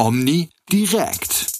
Omni 0.00 0.48
direkt. 0.72 1.52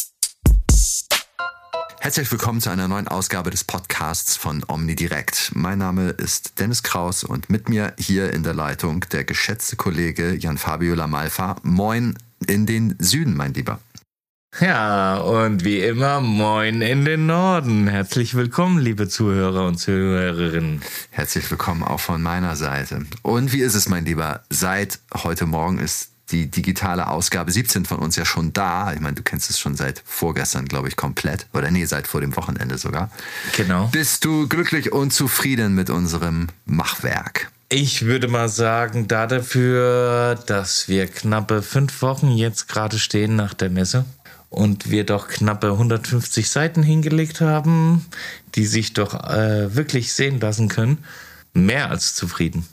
Herzlich 1.99 2.33
willkommen 2.33 2.63
zu 2.63 2.71
einer 2.71 2.89
neuen 2.89 3.07
Ausgabe 3.07 3.51
des 3.51 3.65
Podcasts 3.65 4.35
von 4.35 4.65
Omni 4.67 4.97
Direkt. 4.97 5.53
Mein 5.55 5.77
Name 5.77 6.09
ist 6.09 6.59
Dennis 6.59 6.83
Kraus 6.83 7.23
und 7.23 7.51
mit 7.51 7.69
mir 7.69 7.93
hier 7.99 8.33
in 8.33 8.43
der 8.43 8.55
Leitung 8.55 9.05
der 9.13 9.25
geschätzte 9.25 9.77
Kollege 9.77 10.33
Jan 10.33 10.57
Fabio 10.57 10.95
Lamalfa. 10.95 11.57
Moin 11.65 12.17
in 12.47 12.65
den 12.65 12.97
Süden, 12.99 13.37
mein 13.37 13.53
Lieber. 13.53 13.79
Ja, 14.59 15.19
und 15.19 15.63
wie 15.63 15.81
immer, 15.81 16.23
moin 16.23 16.81
in 16.81 17.05
den 17.05 17.27
Norden. 17.27 17.89
Herzlich 17.89 18.35
willkommen, 18.35 18.79
liebe 18.79 19.07
Zuhörer 19.07 19.67
und 19.67 19.77
Zuhörerinnen. 19.77 20.81
Herzlich 21.11 21.51
willkommen 21.51 21.83
auch 21.83 22.01
von 22.01 22.23
meiner 22.23 22.57
Seite. 22.57 23.05
Und 23.21 23.53
wie 23.53 23.61
ist 23.61 23.75
es, 23.75 23.91
mein 23.91 24.07
Lieber? 24.07 24.45
Seit 24.49 24.99
heute 25.13 25.45
Morgen 25.45 25.79
ist 25.79 26.11
die 26.33 26.51
digitale 26.51 27.09
Ausgabe 27.09 27.53
17 27.53 27.85
von 27.85 27.99
uns 27.99 28.17
ja 28.17 28.25
schon 28.25 28.53
da. 28.53 28.93
Ich 28.93 29.01
meine, 29.01 29.15
du 29.15 29.23
kennst 29.23 29.51
es 29.51 29.59
schon 29.59 29.77
seit 29.77 30.03
vorgestern, 30.05 30.67
glaube 30.67 30.89
ich, 30.89 30.97
komplett. 30.97 31.47
Oder 31.53 31.71
nee, 31.71 31.85
seit 31.85 32.07
vor 32.07 32.21
dem 32.21 32.37
Wochenende 32.37 32.79
sogar. 32.79 33.11
Genau. 33.57 33.87
Bist 33.93 34.25
du 34.25 34.49
glücklich 34.49 34.93
und 34.93 35.13
zufrieden 35.13 35.75
mit 35.75 35.91
unserem 35.91 36.49
Machwerk? 36.65 37.51
Ich 37.73 38.03
würde 38.05 38.27
mal 38.27 38.49
sagen, 38.49 39.07
da 39.07 39.29
dafür, 39.29 40.35
dass 40.47 40.89
wir 40.89 41.07
knappe 41.07 41.63
fünf 41.63 42.03
Wochen 42.03 42.31
jetzt 42.31 42.69
gerade 42.69 42.99
stehen 42.99 43.37
nach 43.37 43.55
der 43.55 43.71
Messe 43.71 44.05
und 44.49 44.91
wir 44.91 45.05
doch 45.05 45.29
knappe 45.29 45.71
150 45.71 46.51
Seiten 46.51 46.83
hingelegt 46.83 47.41
haben, 47.41 48.05
die 48.57 48.67
sich 48.67 48.93
doch 48.93 49.15
äh, 49.15 49.75
wirklich 49.75 50.13
sehen 50.13 50.41
lassen 50.41 50.69
können, 50.69 50.99
mehr 51.55 51.91
als 51.91 52.17
zufrieden. 52.17 52.67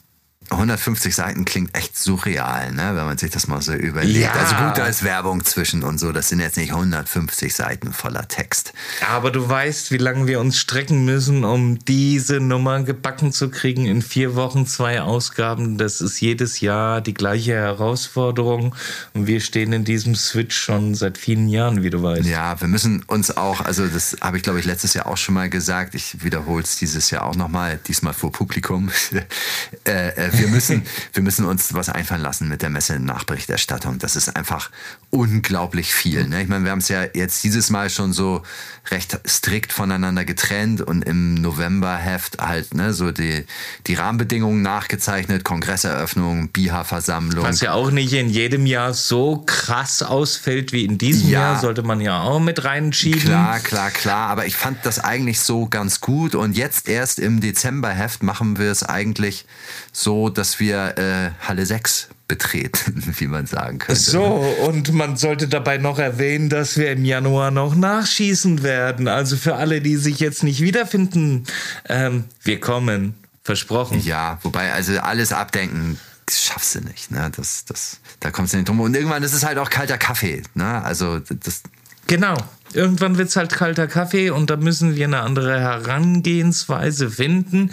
150 0.49 1.13
Seiten 1.13 1.45
klingt 1.45 1.75
echt 1.75 1.97
surreal, 1.97 2.71
ne? 2.71 2.91
wenn 2.95 3.05
man 3.05 3.17
sich 3.17 3.31
das 3.31 3.47
mal 3.47 3.61
so 3.61 3.73
überlegt. 3.73 4.19
Ja. 4.19 4.31
Also 4.31 4.55
gut, 4.55 4.77
da 4.77 4.85
ist 4.85 5.03
Werbung 5.03 5.43
zwischen 5.43 5.83
und 5.83 5.99
so. 5.99 6.11
Das 6.11 6.29
sind 6.29 6.39
jetzt 6.39 6.57
nicht 6.57 6.71
150 6.71 7.53
Seiten 7.53 7.91
voller 7.91 8.27
Text. 8.27 8.73
Aber 9.09 9.31
du 9.31 9.47
weißt, 9.47 9.91
wie 9.91 9.97
lange 9.97 10.27
wir 10.27 10.39
uns 10.39 10.57
strecken 10.57 11.03
müssen, 11.03 11.43
um 11.43 11.79
diese 11.79 12.39
Nummer 12.39 12.83
gebacken 12.83 13.33
zu 13.33 13.49
kriegen. 13.49 13.85
In 13.85 14.01
vier 14.01 14.35
Wochen 14.35 14.65
zwei 14.65 15.01
Ausgaben. 15.01 15.77
Das 15.77 15.99
ist 15.99 16.21
jedes 16.21 16.61
Jahr 16.61 17.01
die 17.01 17.13
gleiche 17.13 17.53
Herausforderung. 17.53 18.73
Und 19.13 19.27
wir 19.27 19.41
stehen 19.41 19.73
in 19.73 19.83
diesem 19.83 20.15
Switch 20.15 20.55
schon 20.55 20.95
seit 20.95 21.17
vielen 21.17 21.49
Jahren, 21.49 21.83
wie 21.83 21.89
du 21.89 22.01
weißt. 22.01 22.25
Ja, 22.25 22.59
wir 22.61 22.69
müssen 22.69 23.03
uns 23.07 23.35
auch, 23.35 23.61
also 23.61 23.85
das 23.87 24.17
habe 24.21 24.37
ich 24.37 24.43
glaube 24.43 24.59
ich 24.59 24.65
letztes 24.65 24.93
Jahr 24.93 25.07
auch 25.07 25.17
schon 25.17 25.35
mal 25.35 25.49
gesagt. 25.49 25.93
Ich 25.93 26.23
wiederhole 26.23 26.63
es 26.63 26.77
dieses 26.77 27.09
Jahr 27.09 27.25
auch 27.25 27.35
nochmal, 27.35 27.79
diesmal 27.85 28.13
vor 28.13 28.31
Publikum. 28.31 28.89
äh, 29.85 30.07
äh, 30.09 30.36
wir 30.37 30.47
müssen, 30.47 30.83
wir 31.13 31.23
müssen 31.23 31.45
uns 31.45 31.73
was 31.73 31.89
einfallen 31.89 32.21
lassen 32.21 32.47
mit 32.47 32.61
der 32.61 32.69
Messe-Nachberichterstattung. 32.69 33.99
Das 33.99 34.15
ist 34.15 34.35
einfach 34.35 34.69
unglaublich 35.09 35.93
viel. 35.93 36.27
Ne? 36.27 36.41
Ich 36.43 36.47
meine, 36.47 36.63
wir 36.65 36.71
haben 36.71 36.79
es 36.79 36.89
ja 36.89 37.05
jetzt 37.13 37.43
dieses 37.43 37.69
Mal 37.69 37.89
schon 37.89 38.13
so 38.13 38.43
recht 38.91 39.19
strikt 39.27 39.73
voneinander 39.73 40.25
getrennt 40.25 40.81
und 40.81 41.03
im 41.03 41.35
Novemberheft 41.35 42.37
halt 42.39 42.73
ne, 42.73 42.93
so 42.93 43.11
die, 43.11 43.45
die 43.87 43.93
Rahmenbedingungen 43.95 44.61
nachgezeichnet, 44.61 45.43
Kongresseröffnung, 45.43 46.49
BIHA-Versammlung. 46.49 47.43
Was 47.43 47.61
ja 47.61 47.73
auch 47.73 47.91
nicht 47.91 48.13
in 48.13 48.29
jedem 48.29 48.65
Jahr 48.65 48.93
so 48.93 49.43
krass 49.45 50.03
ausfällt 50.03 50.71
wie 50.71 50.85
in 50.85 50.97
diesem 50.97 51.29
Ja. 51.29 51.37
Jahr, 51.37 51.59
sollte 51.59 51.83
man 51.83 52.01
ja 52.01 52.21
auch 52.21 52.39
mit 52.39 52.63
reinschieben. 52.63 53.21
Klar, 53.21 53.59
klar, 53.59 53.91
klar. 53.91 54.29
Aber 54.29 54.45
ich 54.45 54.55
fand 54.55 54.85
das 54.85 54.99
eigentlich 54.99 55.39
so 55.39 55.67
ganz 55.67 56.01
gut. 56.01 56.35
Und 56.35 56.57
jetzt 56.57 56.87
erst 56.87 57.19
im 57.19 57.41
Dezemberheft 57.41 58.23
machen 58.23 58.57
wir 58.57 58.71
es 58.71 58.83
eigentlich 58.83 59.45
so, 59.91 60.26
dass 60.29 60.59
wir 60.59 60.97
äh, 60.97 61.31
Halle 61.47 61.65
6 61.65 62.09
betreten, 62.27 63.03
wie 63.17 63.27
man 63.27 63.45
sagen 63.47 63.79
könnte. 63.79 64.01
So, 64.01 64.25
und 64.65 64.93
man 64.93 65.17
sollte 65.17 65.47
dabei 65.47 65.77
noch 65.77 65.99
erwähnen, 65.99 66.49
dass 66.49 66.77
wir 66.77 66.91
im 66.91 67.05
Januar 67.05 67.51
noch 67.51 67.75
nachschießen 67.75 68.63
werden. 68.63 69.07
Also 69.07 69.37
für 69.37 69.55
alle, 69.55 69.81
die 69.81 69.95
sich 69.95 70.19
jetzt 70.19 70.43
nicht 70.43 70.61
wiederfinden, 70.61 71.45
ähm, 71.87 72.25
wir 72.43 72.59
kommen. 72.59 73.15
Versprochen. 73.43 74.01
Ja, 74.01 74.39
wobei, 74.43 74.73
also 74.73 74.99
alles 74.99 75.31
abdenken 75.31 75.99
schaffst 76.29 76.75
du 76.75 76.81
nicht. 76.81 77.11
Ne? 77.11 77.31
Das, 77.35 77.63
das, 77.65 77.99
da 78.19 78.31
kommst 78.31 78.53
du 78.53 78.57
nicht 78.57 78.67
drum. 78.67 78.81
Und 78.81 78.93
irgendwann 78.93 79.23
ist 79.23 79.33
es 79.33 79.45
halt 79.45 79.57
auch 79.57 79.69
kalter 79.69 79.97
Kaffee. 79.97 80.43
Ne? 80.53 80.83
Also 80.83 81.19
das, 81.19 81.63
Genau. 82.07 82.37
Irgendwann 82.73 83.17
wird's 83.17 83.35
halt 83.35 83.51
kalter 83.51 83.87
Kaffee 83.87 84.29
und 84.29 84.49
da 84.49 84.57
müssen 84.57 84.95
wir 84.95 85.05
eine 85.05 85.21
andere 85.21 85.59
Herangehensweise 85.59 87.09
finden, 87.09 87.71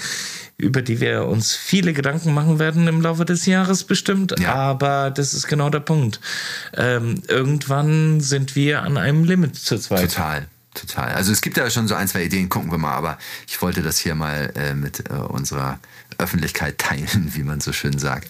über 0.56 0.82
die 0.82 1.00
wir 1.00 1.27
uns 1.27 1.55
viele 1.55 1.93
Gedanken 1.93 2.32
machen 2.32 2.59
werden 2.59 2.87
im 2.87 3.00
Laufe 3.00 3.25
des 3.25 3.47
Jahres 3.47 3.84
bestimmt. 3.84 4.38
Ja. 4.38 4.54
Aber 4.54 5.10
das 5.10 5.34
ist 5.34 5.49
genau 5.49 5.71
der 5.71 5.81
Punkt. 5.81 6.21
Ähm, 6.77 7.22
irgendwann 7.28 8.21
sind 8.21 8.54
wir 8.56 8.83
an 8.83 8.97
einem 8.97 9.25
Limit 9.25 9.56
zu 9.56 9.78
zweit. 9.78 10.12
Total, 10.12 10.47
total. 10.74 11.12
Also 11.14 11.32
es 11.32 11.40
gibt 11.40 11.56
ja 11.56 11.68
schon 11.70 11.88
so 11.88 11.94
ein, 11.94 12.08
zwei 12.08 12.24
Ideen, 12.24 12.48
gucken 12.48 12.70
wir 12.70 12.78
mal, 12.78 12.92
aber 12.94 13.18
ich 13.46 13.60
wollte 13.62 13.82
das 13.82 13.98
hier 13.98 14.14
mal 14.14 14.52
äh, 14.56 14.74
mit 14.74 15.08
äh, 15.10 15.14
unserer 15.14 15.78
Öffentlichkeit 16.18 16.78
teilen, 16.78 17.30
wie 17.34 17.42
man 17.42 17.60
so 17.60 17.72
schön 17.72 17.98
sagt, 17.98 18.28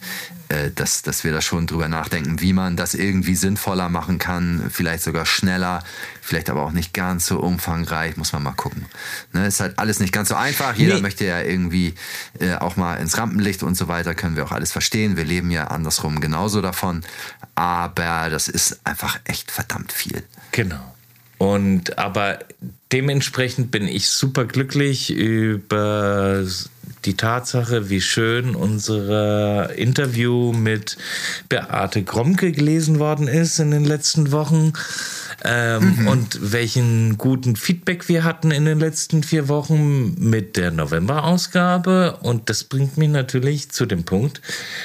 äh, 0.49 0.71
dass, 0.75 1.03
dass 1.03 1.25
wir 1.25 1.33
da 1.33 1.41
schon 1.41 1.67
drüber 1.67 1.89
nachdenken, 1.89 2.41
wie 2.41 2.53
man 2.53 2.77
das 2.77 2.95
irgendwie 2.95 3.35
sinnvoller 3.35 3.89
machen 3.89 4.19
kann, 4.19 4.71
vielleicht 4.71 5.03
sogar 5.03 5.27
schneller, 5.27 5.83
vielleicht 6.23 6.49
aber 6.51 6.63
auch 6.63 6.73
nicht 6.73 6.95
ganz 6.95 7.27
so 7.27 7.41
umfangreich, 7.41 8.17
muss 8.17 8.33
man 8.33 8.43
mal 8.43 8.53
gucken. 8.53 8.87
Ne, 9.33 9.47
ist 9.47 9.61
halt 9.61 9.79
alles 9.79 10.01
nicht 10.01 10.13
ganz 10.13 10.29
so 10.31 10.35
einfach. 10.35 10.75
Jeder 10.77 10.95
Nee. 10.97 11.03
möchte 11.03 11.25
ja 11.27 11.41
irgendwie 11.41 11.95
äh, 12.41 12.55
auch 12.55 12.77
mal 12.77 12.97
ins 12.97 13.19
Rampenlicht 13.19 13.63
und 13.63 13.75
so 13.75 13.89
weiter, 13.89 14.15
können 14.15 14.37
wir 14.37 14.45
auch 14.45 14.53
alles 14.53 14.73
verstehen. 14.73 15.17
Wir 15.17 15.25
leben 15.25 15.51
ja 15.51 15.67
andersrum 15.69 16.21
genauso 16.21 16.63
davon, 16.63 17.03
aber 17.55 18.29
das 18.31 18.49
ist 18.49 18.81
einfach 18.85 19.19
echt 19.25 19.51
verdammt 19.51 19.93
viel. 19.93 20.23
Genau. 20.53 20.94
Und 21.45 21.99
aber 21.99 22.39
dementsprechend 22.91 23.71
bin 23.71 23.87
ich 23.87 24.09
super 24.09 24.47
glücklich 24.47 25.11
über 25.11 26.43
die 27.05 27.17
Tatsache, 27.17 27.91
wie 27.91 28.01
schön 28.01 28.55
unser 28.55 29.75
Interview 29.75 30.53
mit 30.53 30.97
Beate 31.49 32.03
Gromke 32.03 32.53
gelesen 32.53 32.99
worden 32.99 33.29
ist 33.29 33.59
in 33.59 33.71
den 33.71 33.85
letzten 33.85 34.33
Wochen. 34.33 34.73
Ähm, 35.45 36.07
Und 36.07 36.53
welchen 36.53 37.19
guten 37.19 37.57
Feedback 37.57 38.09
wir 38.09 38.25
hatten 38.25 38.51
in 38.51 38.65
den 38.65 38.79
letzten 38.79 39.23
vier 39.23 39.49
Wochen 39.49 40.15
mit 40.19 40.57
der 40.57 40.71
November-Ausgabe. 40.71 42.19
Und 42.23 42.49
das 42.49 42.65
bringt 42.65 42.97
mich 42.97 43.09
natürlich 43.09 43.71
zu 43.71 43.87
dem 43.87 44.05
Punkt, 44.05 44.41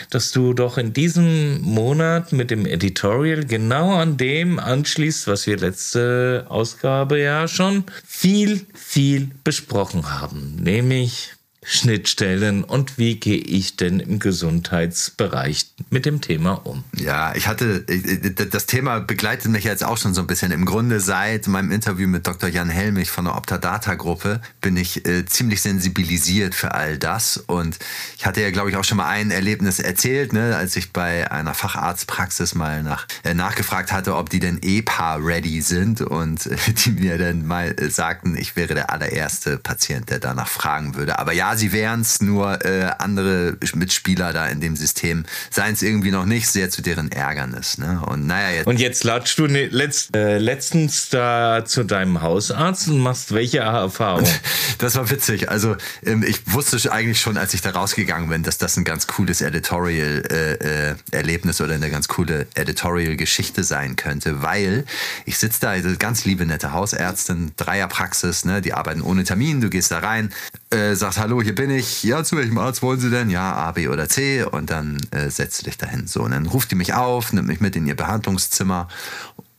dass 0.09 0.31
du 0.31 0.53
doch 0.53 0.77
in 0.77 0.91
diesem 0.91 1.61
Monat 1.61 2.33
mit 2.33 2.51
dem 2.51 2.65
Editorial 2.65 3.45
genau 3.45 3.95
an 3.95 4.17
dem 4.17 4.59
anschließt, 4.59 5.27
was 5.27 5.47
wir 5.47 5.57
letzte 5.57 6.45
Ausgabe 6.49 7.19
ja 7.19 7.47
schon 7.47 7.83
viel, 8.05 8.65
viel 8.73 9.31
besprochen 9.43 10.19
haben. 10.19 10.55
Nämlich 10.55 11.33
Schnittstellen 11.71 12.63
und 12.63 12.97
wie 12.97 13.19
gehe 13.19 13.37
ich 13.37 13.75
denn 13.75 13.99
im 13.99 14.17
Gesundheitsbereich 14.17 15.67
mit 15.91 16.07
dem 16.07 16.19
Thema 16.19 16.53
um. 16.65 16.83
Ja, 16.97 17.35
ich 17.35 17.47
hatte, 17.47 17.81
das 17.81 18.65
Thema 18.65 18.99
begleitet 18.99 19.51
mich 19.51 19.65
jetzt 19.65 19.83
auch 19.83 19.99
schon 19.99 20.15
so 20.15 20.21
ein 20.21 20.27
bisschen. 20.27 20.51
Im 20.51 20.65
Grunde 20.65 20.99
seit 20.99 21.45
meinem 21.45 21.71
Interview 21.71 22.07
mit 22.07 22.25
Dr. 22.25 22.49
Jan 22.49 22.71
Helmich 22.71 23.11
von 23.11 23.25
der 23.25 23.35
Optadata-Gruppe 23.35 24.41
bin 24.61 24.77
ich 24.77 25.05
äh, 25.05 25.27
ziemlich 25.27 25.61
sensibilisiert 25.61 26.55
für 26.55 26.73
all 26.73 26.97
das. 26.97 27.37
Und 27.37 27.77
ich 28.17 28.25
hatte 28.25 28.41
ja, 28.41 28.49
glaube 28.49 28.71
ich, 28.71 28.75
auch 28.75 28.83
schon 28.83 28.97
mal 28.97 29.07
ein 29.07 29.29
Erlebnis 29.29 29.79
erzählt, 29.79 30.33
ne, 30.33 30.55
als 30.55 30.75
ich 30.75 30.91
bei 30.91 31.29
einer 31.29 31.53
Facharztpraxis 31.53 32.55
mal 32.55 32.81
nach, 32.81 33.05
äh, 33.23 33.35
nachgefragt 33.35 33.91
hatte, 33.91 34.15
ob 34.15 34.31
die 34.31 34.39
denn 34.39 34.57
EPA-ready 34.63 35.61
sind. 35.61 36.01
Und 36.01 36.47
äh, 36.47 36.57
die 36.83 36.91
mir 36.93 37.19
dann 37.19 37.45
mal 37.45 37.75
äh, 37.79 37.91
sagten, 37.91 38.35
ich 38.35 38.55
wäre 38.55 38.73
der 38.73 38.89
allererste 38.89 39.59
Patient, 39.59 40.09
der 40.09 40.17
danach 40.17 40.47
fragen 40.47 40.95
würde. 40.95 41.19
Aber 41.19 41.31
ja, 41.31 41.58
sie 41.59 41.71
wären 41.71 42.01
es, 42.01 42.21
nur 42.21 42.65
äh, 42.65 42.91
andere 42.97 43.57
Mitspieler 43.75 44.33
da 44.33 44.47
in 44.47 44.61
dem 44.61 44.75
System 44.75 45.25
seien 45.51 45.73
es 45.73 45.81
irgendwie 45.81 46.11
noch 46.11 46.25
nicht, 46.25 46.47
sehr 46.49 46.69
zu 46.69 46.81
deren 46.81 47.11
Ärgernis. 47.11 47.77
Ne? 47.77 48.01
Und 48.05 48.25
naja, 48.25 48.55
jetzt. 48.55 48.67
Und 48.67 48.79
jetzt 48.79 49.03
latschst 49.03 49.37
du 49.37 49.47
ne, 49.47 49.67
letzt, 49.67 50.15
äh, 50.15 50.37
letztens 50.37 51.09
da 51.09 51.65
zu 51.65 51.83
deinem 51.83 52.21
Hausarzt 52.21 52.87
und 52.87 52.99
machst 52.99 53.33
welche 53.33 53.59
Erfahrung? 53.59 54.27
Das 54.77 54.95
war 54.95 55.09
witzig. 55.09 55.49
Also 55.49 55.75
ähm, 56.05 56.23
ich 56.23 56.53
wusste 56.53 56.77
eigentlich 56.91 57.19
schon, 57.19 57.37
als 57.37 57.53
ich 57.53 57.61
da 57.61 57.71
rausgegangen 57.71 58.29
bin, 58.29 58.43
dass 58.43 58.57
das 58.57 58.77
ein 58.77 58.85
ganz 58.85 59.07
cooles 59.07 59.41
Editorial-Erlebnis 59.41 61.59
oder 61.59 61.73
eine 61.73 61.89
ganz 61.89 62.07
coole 62.07 62.47
Editorial-Geschichte 62.55 63.65
sein 63.65 63.97
könnte, 63.97 64.41
weil 64.41 64.85
ich 65.25 65.37
sitze 65.37 65.59
da, 65.61 65.71
also 65.71 65.89
ganz 65.99 66.23
liebe, 66.23 66.45
nette 66.45 66.71
Hausärztin, 66.71 67.51
Dreierpraxis, 67.57 68.45
ne, 68.45 68.61
die 68.61 68.71
arbeiten 68.73 69.01
ohne 69.01 69.25
Termin, 69.25 69.59
du 69.59 69.69
gehst 69.69 69.91
da 69.91 69.99
rein, 69.99 70.31
äh, 70.71 70.95
sagst, 70.95 71.19
hallo, 71.19 71.41
hier 71.41 71.55
bin 71.55 71.71
ich, 71.71 72.03
ja, 72.03 72.23
zu 72.23 72.37
welchem 72.37 72.57
Arzt 72.57 72.81
wollen 72.81 72.99
Sie 72.99 73.09
denn? 73.09 73.29
Ja, 73.29 73.53
A, 73.53 73.71
B 73.71 73.87
oder 73.87 74.07
C 74.07 74.43
und 74.43 74.69
dann 74.69 74.99
äh, 75.11 75.29
setzt 75.29 75.61
du 75.61 75.65
dich 75.65 75.77
dahin. 75.77 76.07
So, 76.07 76.21
und 76.21 76.31
dann 76.31 76.45
ruft 76.45 76.71
die 76.71 76.75
mich 76.75 76.93
auf, 76.93 77.33
nimmt 77.33 77.47
mich 77.47 77.59
mit 77.59 77.75
in 77.75 77.87
ihr 77.87 77.95
Behandlungszimmer 77.95 78.87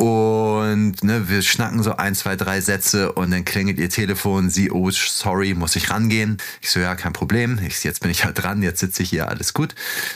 Und 0.00 1.04
ne, 1.04 1.28
wir 1.28 1.42
schnacken 1.42 1.82
so 1.82 1.94
ein, 1.94 2.14
zwei, 2.14 2.34
drei 2.34 2.62
Sätze 2.62 3.12
und 3.12 3.32
dann 3.32 3.44
klingelt 3.44 3.78
ihr 3.78 3.90
Telefon. 3.90 4.48
Sie, 4.48 4.70
oh, 4.70 4.90
sorry, 4.90 5.52
muss 5.52 5.76
ich 5.76 5.90
rangehen? 5.90 6.38
Ich 6.62 6.70
so, 6.70 6.80
ja, 6.80 6.94
kein 6.94 7.12
Problem. 7.12 7.60
Ich, 7.66 7.84
jetzt 7.84 8.00
bin 8.00 8.10
ich 8.10 8.24
halt 8.24 8.42
dran, 8.42 8.62
jetzt 8.62 8.80
sitze 8.80 9.02
ich 9.02 9.10
hier, 9.10 9.28
alles 9.28 9.52
gut. 9.52 9.74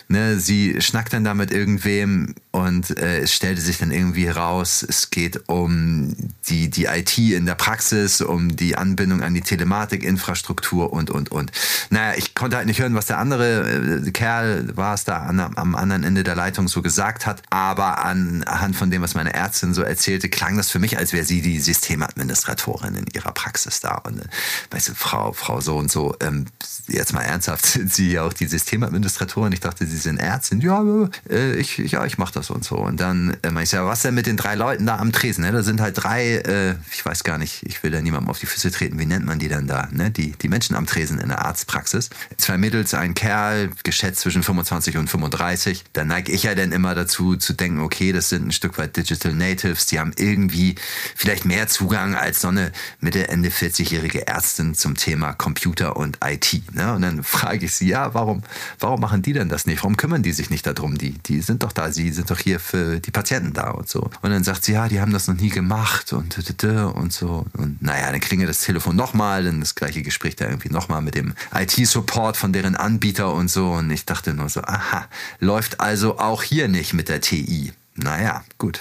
Ne, 0.09 0.41
sie 0.41 0.81
schnackt 0.81 1.13
dann 1.13 1.23
da 1.23 1.35
mit 1.35 1.51
irgendwem 1.51 2.35
und 2.51 2.99
äh, 2.99 3.19
es 3.19 3.35
stellte 3.35 3.61
sich 3.61 3.77
dann 3.77 3.91
irgendwie 3.91 4.27
raus, 4.27 4.87
es 4.89 5.11
geht 5.11 5.51
um 5.51 6.17
die, 6.49 6.71
die 6.71 6.87
IT 6.87 7.19
in 7.19 7.45
der 7.45 7.55
Praxis, 7.55 8.23
um 8.23 8.57
die 8.57 8.77
Anbindung 8.77 9.23
an 9.23 9.35
die 9.35 9.43
Telematikinfrastruktur 9.43 10.95
und, 10.95 11.11
und, 11.11 11.31
und. 11.31 11.53
Naja, 11.91 12.17
ich 12.17 12.35
konnte 12.35 12.57
halt 12.57 12.69
nicht 12.69 12.81
hören, 12.81 12.95
was 12.95 13.05
der 13.05 13.19
andere 13.19 14.03
äh, 14.07 14.11
Kerl 14.13 14.75
war 14.77 14.95
es 14.95 15.05
da 15.05 15.25
an, 15.25 15.41
am 15.41 15.75
anderen 15.75 16.05
Ende 16.05 16.25
der 16.25 16.37
Leitung 16.37 16.69
so 16.69 16.81
gesagt 16.81 17.27
hat, 17.27 17.43
aber 17.51 18.03
anhand 18.03 18.77
von 18.77 18.91
dem, 18.91 19.03
was 19.03 19.15
meine 19.15 19.35
Ärztin 19.35 19.74
so 19.75 19.83
erzählte, 19.83 20.29
klang 20.29 20.57
das 20.57 20.71
für 20.71 20.79
mich, 20.79 20.99
als 20.99 21.13
wäre 21.13 21.25
sie 21.25 21.43
die 21.43 21.61
Systemadministratorin 21.61 22.95
in 22.95 23.07
ihrer 23.13 23.33
Praxis 23.33 23.81
da. 23.81 23.97
Und 23.97 24.21
äh, 24.21 24.29
weißt 24.71 24.89
du, 24.89 24.95
Frau, 24.95 25.33
Frau 25.33 25.61
so 25.61 25.77
und 25.77 25.91
so, 25.91 26.15
ähm, 26.21 26.47
jetzt 26.89 27.13
mal 27.13 27.23
ernsthaft, 27.23 27.67
sind 27.75 27.93
Sie 27.93 28.13
ja 28.13 28.23
auch 28.23 28.33
die 28.33 28.47
Systemadministratorin? 28.47 29.53
Ich 29.53 29.61
dachte, 29.61 29.87
Sie 29.87 29.97
sind 29.97 30.19
Ärztin. 30.19 30.61
Ja, 30.61 30.83
äh, 31.29 31.55
ich, 31.57 31.79
ja, 31.79 32.05
ich 32.05 32.19
mache 32.19 32.35
das 32.35 32.51
und 32.51 32.65
so. 32.65 32.77
Und 32.77 33.01
dann 33.01 33.37
äh, 33.43 33.51
meine 33.51 33.65
ich, 33.65 33.73
ja, 33.73 33.87
was 33.87 34.03
denn 34.03 34.15
mit 34.15 34.27
den 34.27 34.37
drei 34.37 34.55
Leuten 34.55 34.87
da 34.87 34.99
am 34.99 35.13
Tresen? 35.13 35.45
Ne? 35.45 35.53
Da 35.53 35.63
sind 35.63 35.81
halt 35.81 36.03
drei, 36.03 36.37
äh, 36.37 36.75
ich 36.93 37.05
weiß 37.05 37.25
gar 37.25 37.39
nicht, 37.39 37.63
ich 37.67 37.83
will 37.83 37.91
da 37.91 38.01
niemandem 38.01 38.31
auf 38.31 38.39
die 38.39 38.47
Füße 38.47 38.71
treten. 38.71 38.99
Wie 38.99 39.07
nennt 39.07 39.27
man 39.27 39.39
die 39.39 39.49
denn 39.49 39.67
da? 39.67 39.89
Ne? 39.91 40.11
Die, 40.11 40.33
die 40.33 40.49
Menschen 40.49 40.77
am 40.77 40.87
Tresen 40.87 41.19
in 41.19 41.29
der 41.29 41.45
Arztpraxis. 41.45 42.11
Zwei 42.37 42.59
Mädels, 42.59 42.95
ein 42.95 43.15
Kerl, 43.15 43.71
geschätzt 43.83 44.21
zwischen 44.21 44.43
25 44.43 44.97
und 44.97 45.09
35. 45.09 45.85
Da 45.93 46.05
neige 46.05 46.33
ich 46.33 46.45
ja 46.45 46.55
dann 46.55 46.73
immer 46.73 46.95
dazu 46.95 47.37
zu 47.37 47.53
denken, 47.53 47.81
okay, 47.81 48.13
das 48.13 48.29
sind 48.29 48.47
ein 48.47 48.53
Stück 48.53 48.79
weit 48.79 48.97
Digital 48.97 49.33
Native 49.33 49.54
Natives, 49.55 49.87
die 49.87 50.01
haben 50.01 50.13
irgendwie 50.17 50.75
vielleicht 51.15 51.45
mehr 51.45 51.69
Zugang 51.69 52.15
als 52.15 52.41
so 52.41 52.49
eine 52.49 52.73
Mitte, 53.01 53.29
Ende 53.29 53.51
40-jährige 53.51 54.27
Ärztin 54.27 54.75
zum 54.75 54.97
Thema 54.97 55.33
Computer 55.33 55.97
und 55.97 56.19
IT. 56.25 56.75
Ne? 56.75 56.95
Und 56.95 57.03
dann 57.03 57.23
frage 57.23 57.67
ich 57.67 57.75
sie, 57.75 57.89
ja, 57.89 58.15
warum, 58.15 58.43
warum 58.81 59.01
machen 59.01 59.23
die 59.23 59.33
denn 59.33 59.49
das 59.49 59.67
nicht? 59.67 59.83
Warum 59.83 59.97
kümmern 59.97 60.23
die 60.23 60.33
sich 60.33 60.51
nicht 60.51 60.67
darum? 60.67 60.99
Die, 60.99 61.13
die 61.13 61.41
sind 61.41 61.63
doch 61.63 61.73
da, 61.73 61.93
sie 61.93 62.11
sind 62.11 62.31
doch 62.31 62.39
hier 62.39 62.59
für 62.59 63.01
die 63.01 63.11
Patienten 63.11 63.53
da 63.53 63.71
und 63.71 63.89
so. 63.89 64.11
Und 64.23 64.31
dann 64.31 64.45
sagt 64.45 64.65
sie, 64.65 64.73
ja, 64.73 64.89
die 64.89 65.01
haben 65.01 65.13
das 65.13 65.29
noch 65.29 65.37
nie 65.37 65.51
gemacht 65.51 66.13
und 66.13 66.37
und 66.65 67.13
so. 67.13 67.47
Und 67.57 67.83
naja, 67.83 68.11
dann 68.11 68.21
klingelt 68.21 68.49
das 68.49 68.63
Telefon 68.63 68.97
nochmal, 68.97 69.45
dann 69.45 69.61
das 69.61 69.75
gleiche 69.75 70.03
Gespräch 70.03 70.37
da 70.37 70.47
irgendwie 70.47 70.71
nochmal 70.71 71.03
mit 71.03 71.15
dem 71.15 71.35
IT-Support 71.55 72.37
von 72.37 72.53
deren 72.53 72.75
Anbieter 72.77 73.33
und 73.33 73.49
so. 73.51 73.73
Und 73.73 73.91
ich 73.91 74.05
dachte 74.05 74.35
nur 74.35 74.49
so, 74.49 74.63
aha, 74.63 75.07
läuft 75.39 75.81
also 75.81 76.19
auch 76.19 76.43
hier 76.43 76.69
nicht 76.69 76.93
mit 76.95 77.09
der 77.09 77.21
TI. 77.21 77.73
Naja, 77.97 78.45
gut. 78.59 78.81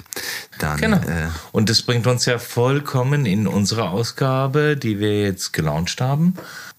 Dann, 0.59 0.79
genau. 0.79 0.97
Äh, 0.97 1.29
und 1.51 1.69
das 1.69 1.83
bringt 1.83 2.07
uns 2.07 2.25
ja 2.25 2.39
vollkommen 2.39 3.25
in 3.25 3.47
unsere 3.47 3.89
Ausgabe, 3.89 4.75
die 4.75 4.99
wir 4.99 5.21
jetzt 5.21 5.53
gelauncht 5.53 6.01
haben. 6.01 6.33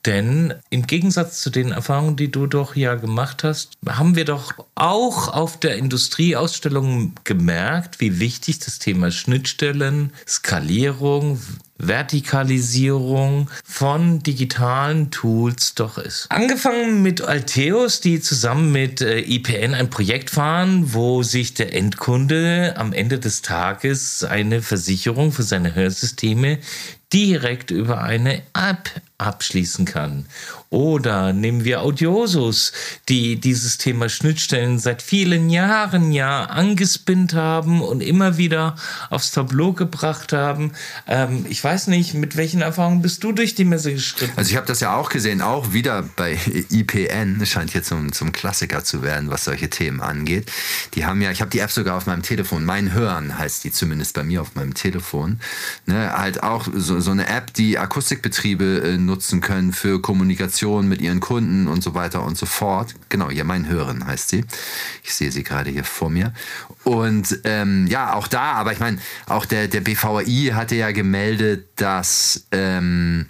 Denn 0.06 0.53
im 0.69 0.87
Gegensatz 0.87 1.41
zu 1.41 1.49
den 1.49 1.73
Erfahrungen, 1.73 2.17
die 2.17 2.31
du 2.31 2.47
doch 2.47 2.77
ja 2.77 2.95
gemacht 2.95 3.43
hast, 3.43 3.73
haben 3.89 4.17
wir 4.17 4.27
doch 4.27 4.53
auch 4.75 5.29
auf 5.29 5.59
der 5.59 5.77
Industrieausstellung 5.77 7.15
gemerkt, 7.25 8.01
wie 8.01 8.21
wichtig 8.21 8.59
das 8.59 8.79
Thema 8.79 9.11
Schnittstellen, 9.11 10.12
Skalierung, 10.27 11.41
Vertikalisierung 11.79 13.51
von 13.65 14.23
digitalen 14.23 15.11
Tools 15.11 15.75
doch 15.75 15.99
ist. 15.99 16.27
Angefangen 16.31 17.03
mit 17.03 17.23
Alteos, 17.23 18.01
die 18.01 18.21
zusammen 18.21 18.73
mit 18.73 19.01
äh, 19.01 19.21
IPN 19.21 19.75
ein 19.75 19.91
Projekt 19.91 20.31
fahren, 20.31 20.95
wo 20.95 21.23
sich 21.23 21.55
der 21.55 21.75
Endkunde 21.75 22.75
am 22.77 22.93
Ende 22.93 23.19
des 23.19 23.43
Tages 23.43 24.23
eine 24.23 24.62
Versicherung 24.62 25.33
für 25.33 25.43
seine 25.43 25.75
Hörsysteme 25.75 26.59
direkt 27.12 27.71
über 27.71 28.03
eine 28.03 28.43
App 28.55 28.91
abschließen 29.19 29.85
kann. 29.85 30.27
Oder 30.71 31.33
nehmen 31.33 31.65
wir 31.65 31.83
Audiosus, 31.83 32.73
die 33.09 33.37
dieses 33.37 33.79
Thema 33.79 34.09
Schnittstellen 34.09 34.81
seit 34.81 35.03
vielen 35.03 35.51
Jahren 35.51 36.11
ja 36.11 36.47
angespinnt 36.47 37.33
haben 37.33 37.81
und 37.81 38.01
immer 38.01 38.39
wieder 38.39 38.75
aufs 39.11 39.31
Tableau 39.31 39.73
gebracht 39.73 40.33
haben. 40.33 40.73
Ähm, 41.07 41.47
ich 41.49 41.63
weiß 41.63 41.87
nicht, 41.87 42.15
mit 42.15 42.37
welchen 42.37 42.61
Erfahrungen 42.61 43.03
bist 43.03 43.23
du 43.23 43.31
durch 43.31 43.55
die 43.55 43.65
Messe 43.65 43.93
geschritten? 43.93 44.33
Also 44.35 44.51
ich 44.51 44.57
habe 44.57 44.67
das 44.67 44.81
ja 44.81 44.97
auch 44.97 45.11
gesehen, 45.11 45.43
auch 45.43 45.73
wieder 45.73 46.03
bei 46.17 46.37
IPN, 46.71 47.47
scheint 47.47 47.71
hier 47.71 47.85
zum, 47.85 48.13
zum 48.13 48.33
Klassiker 48.33 48.83
zu 48.83 49.03
werden, 49.03 49.31
was 49.31 49.45
solche 49.45 49.71
Themen 49.71 50.01
angeht. 50.01 50.51
Die 50.95 51.07
haben 51.07 51.23
ja, 51.23 51.31
ich 51.31 51.41
habe 51.41 51.53
die 51.53 51.61
App 51.61 51.71
sogar 51.71 51.97
auf 51.97 52.07
meinem 52.07 52.23
Telefon, 52.23 52.65
mein 52.65 52.93
Hören 52.93 53.39
heißt 53.39 53.63
die 53.63 53.71
zumindest 53.71 54.15
bei 54.15 54.25
mir 54.25 54.43
auf 54.43 54.57
meinem 54.57 54.75
Telefon. 54.75 55.39
Ne, 55.87 56.13
halt 56.13 56.43
auch 56.43 56.67
so, 56.75 56.99
so 56.99 57.13
eine 57.13 57.29
App, 57.29 57.55
die 57.55 57.79
Akustikbetriebe 57.79 58.83
äh, 58.83 58.97
nutzen 58.97 59.14
können 59.41 59.73
für 59.73 60.01
Kommunikation 60.01 60.89
mit 60.89 61.01
ihren 61.01 61.21
Kunden 61.21 61.69
und 61.69 61.83
so 61.83 61.95
weiter 61.95 62.25
und 62.25 62.37
so 62.37 62.47
fort. 62.47 62.95
Genau, 63.09 63.31
hier 63.31 63.45
mein 63.45 63.69
Hören 63.69 64.07
heißt 64.07 64.29
sie. 64.29 64.45
Ich 65.03 65.15
sehe 65.15 65.31
sie 65.31 65.43
gerade 65.43 65.71
hier 65.71 65.85
vor 65.85 66.11
mir. 66.11 66.33
Und 66.85 67.41
ähm, 67.45 67.87
ja, 67.87 68.15
auch 68.15 68.29
da, 68.29 68.53
aber 68.53 68.73
ich 68.73 68.81
meine, 68.81 68.99
auch 69.27 69.47
der, 69.47 69.69
der 69.69 69.81
BVI 69.81 70.53
hatte 70.55 70.75
ja 70.77 70.91
gemeldet, 70.91 71.69
dass 71.77 72.47
ähm, 72.53 73.27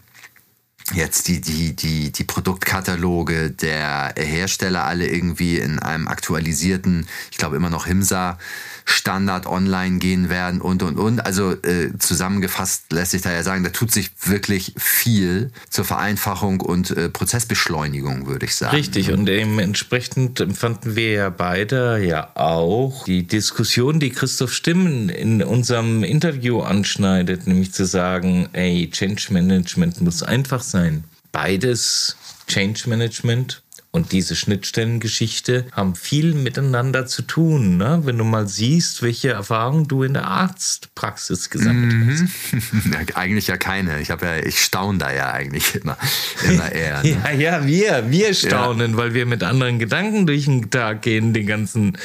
jetzt 0.93 1.29
die, 1.29 1.41
die, 1.41 1.75
die, 1.75 2.13
die 2.13 2.25
Produktkataloge 2.25 3.51
der 3.51 4.15
Hersteller 4.17 4.85
alle 4.85 5.07
irgendwie 5.09 5.59
in 5.59 5.79
einem 5.79 6.09
aktualisierten, 6.09 7.07
ich 7.31 7.39
glaube 7.39 7.57
immer 7.57 7.71
noch 7.71 7.87
HIMSA, 7.87 8.39
Standard 8.85 9.47
online 9.47 9.99
gehen 9.99 10.29
werden 10.29 10.61
und 10.61 10.83
und 10.83 10.99
und. 10.99 11.25
Also 11.25 11.53
äh, 11.53 11.91
zusammengefasst 11.99 12.93
lässt 12.93 13.13
sich 13.13 13.23
da 13.23 13.33
ja 13.33 13.43
sagen, 13.43 13.65
da 13.65 13.71
tut 13.71 13.91
sich 13.91 14.11
wirklich 14.25 14.75
viel 14.77 15.51
zur 15.71 15.85
Vereinfachung 15.85 16.61
und 16.61 16.91
äh, 16.91 17.09
Prozessbeschleunigung, 17.09 18.27
würde 18.27 18.47
ich 18.47 18.55
sagen. 18.55 18.77
Richtig, 18.77 19.11
und 19.11 19.27
dementsprechend 19.27 20.41
empfanden 20.41 20.97
wir 20.97 21.13
ja 21.13 21.31
beide 21.31 22.05
ja 22.05 22.31
auch 22.35 23.05
die 23.05 23.27
Diskussion, 23.27 24.01
die 24.01 24.11
Christoph 24.11 24.53
Stimmen 24.53 25.09
in 25.09 25.43
unserem 25.43 26.05
Interview 26.05 26.61
anschneidet, 26.61 27.47
nämlich 27.47 27.73
zu 27.73 27.87
sagen, 27.87 28.49
ey, 28.53 28.91
Change 28.91 29.29
Management 29.31 30.01
muss 30.03 30.23
einfach 30.23 30.63
sein. 30.63 31.05
Beides 31.33 32.17
Change 32.47 32.89
Management 32.89 33.63
und 33.94 34.11
diese 34.11 34.35
Schnittstellengeschichte 34.35 35.67
haben 35.70 35.94
viel 35.94 36.35
miteinander 36.35 37.06
zu 37.06 37.23
tun. 37.23 37.76
Ne? 37.76 38.00
Wenn 38.02 38.19
du 38.19 38.25
mal 38.25 38.49
siehst, 38.49 39.02
welche 39.02 39.31
Erfahrungen 39.31 39.87
du 39.87 40.02
in 40.02 40.14
der 40.14 40.26
Arztpraxis 40.26 41.49
gesammelt 41.49 41.93
mhm. 41.93 42.29
hast. 42.52 43.14
eigentlich 43.14 43.46
ja 43.46 43.56
keine. 43.56 44.00
Ich 44.00 44.11
habe 44.11 44.26
ja, 44.26 44.37
ich 44.38 44.58
staune 44.58 44.99
da 44.99 45.12
ja 45.12 45.31
eigentlich 45.31 45.76
immer, 45.76 45.96
immer 46.43 46.73
eher. 46.73 46.94
Ne? 47.05 47.20
ja, 47.25 47.31
ja, 47.31 47.67
wir, 47.67 48.11
wir 48.11 48.35
staunen, 48.35 48.93
ja. 48.93 48.96
weil 48.96 49.14
wir 49.14 49.26
mit 49.26 49.43
anderen 49.43 49.79
Gedanken 49.79 50.26
durch 50.26 50.47
den 50.47 50.70
Tag 50.70 51.02
gehen, 51.02 51.32
den 51.32 51.47
ganzen 51.47 51.97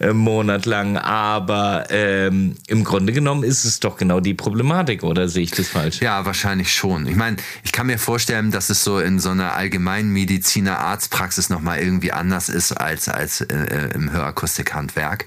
äh, 0.00 0.12
Monat 0.12 0.64
lang. 0.64 0.96
Aber 0.96 1.86
ähm, 1.90 2.56
im 2.68 2.84
Grunde 2.84 3.12
genommen 3.12 3.42
ist 3.42 3.64
es 3.64 3.80
doch 3.80 3.98
genau 3.98 4.20
die 4.20 4.34
Problematik, 4.34 5.02
oder 5.02 5.28
sehe 5.28 5.42
ich 5.42 5.50
das 5.50 5.68
falsch? 5.68 6.00
Ja, 6.00 6.24
wahrscheinlich 6.24 6.72
schon. 6.72 7.06
Ich 7.06 7.16
meine, 7.16 7.36
ich 7.64 7.72
kann 7.72 7.86
mir 7.86 7.98
vorstellen, 7.98 8.50
dass 8.50 8.70
es 8.70 8.82
so 8.82 8.98
in 8.98 9.18
so 9.18 9.30
einer 9.30 9.54
Allgemeinmediziner 9.54 10.78
Arztpraxis 10.78 11.33
Praxis 11.34 11.50
nochmal 11.50 11.80
irgendwie 11.80 12.12
anders 12.12 12.48
ist 12.48 12.70
als, 12.70 13.08
als 13.08 13.40
äh, 13.40 13.88
im 13.92 14.12
Hörakustikhandwerk. 14.12 15.26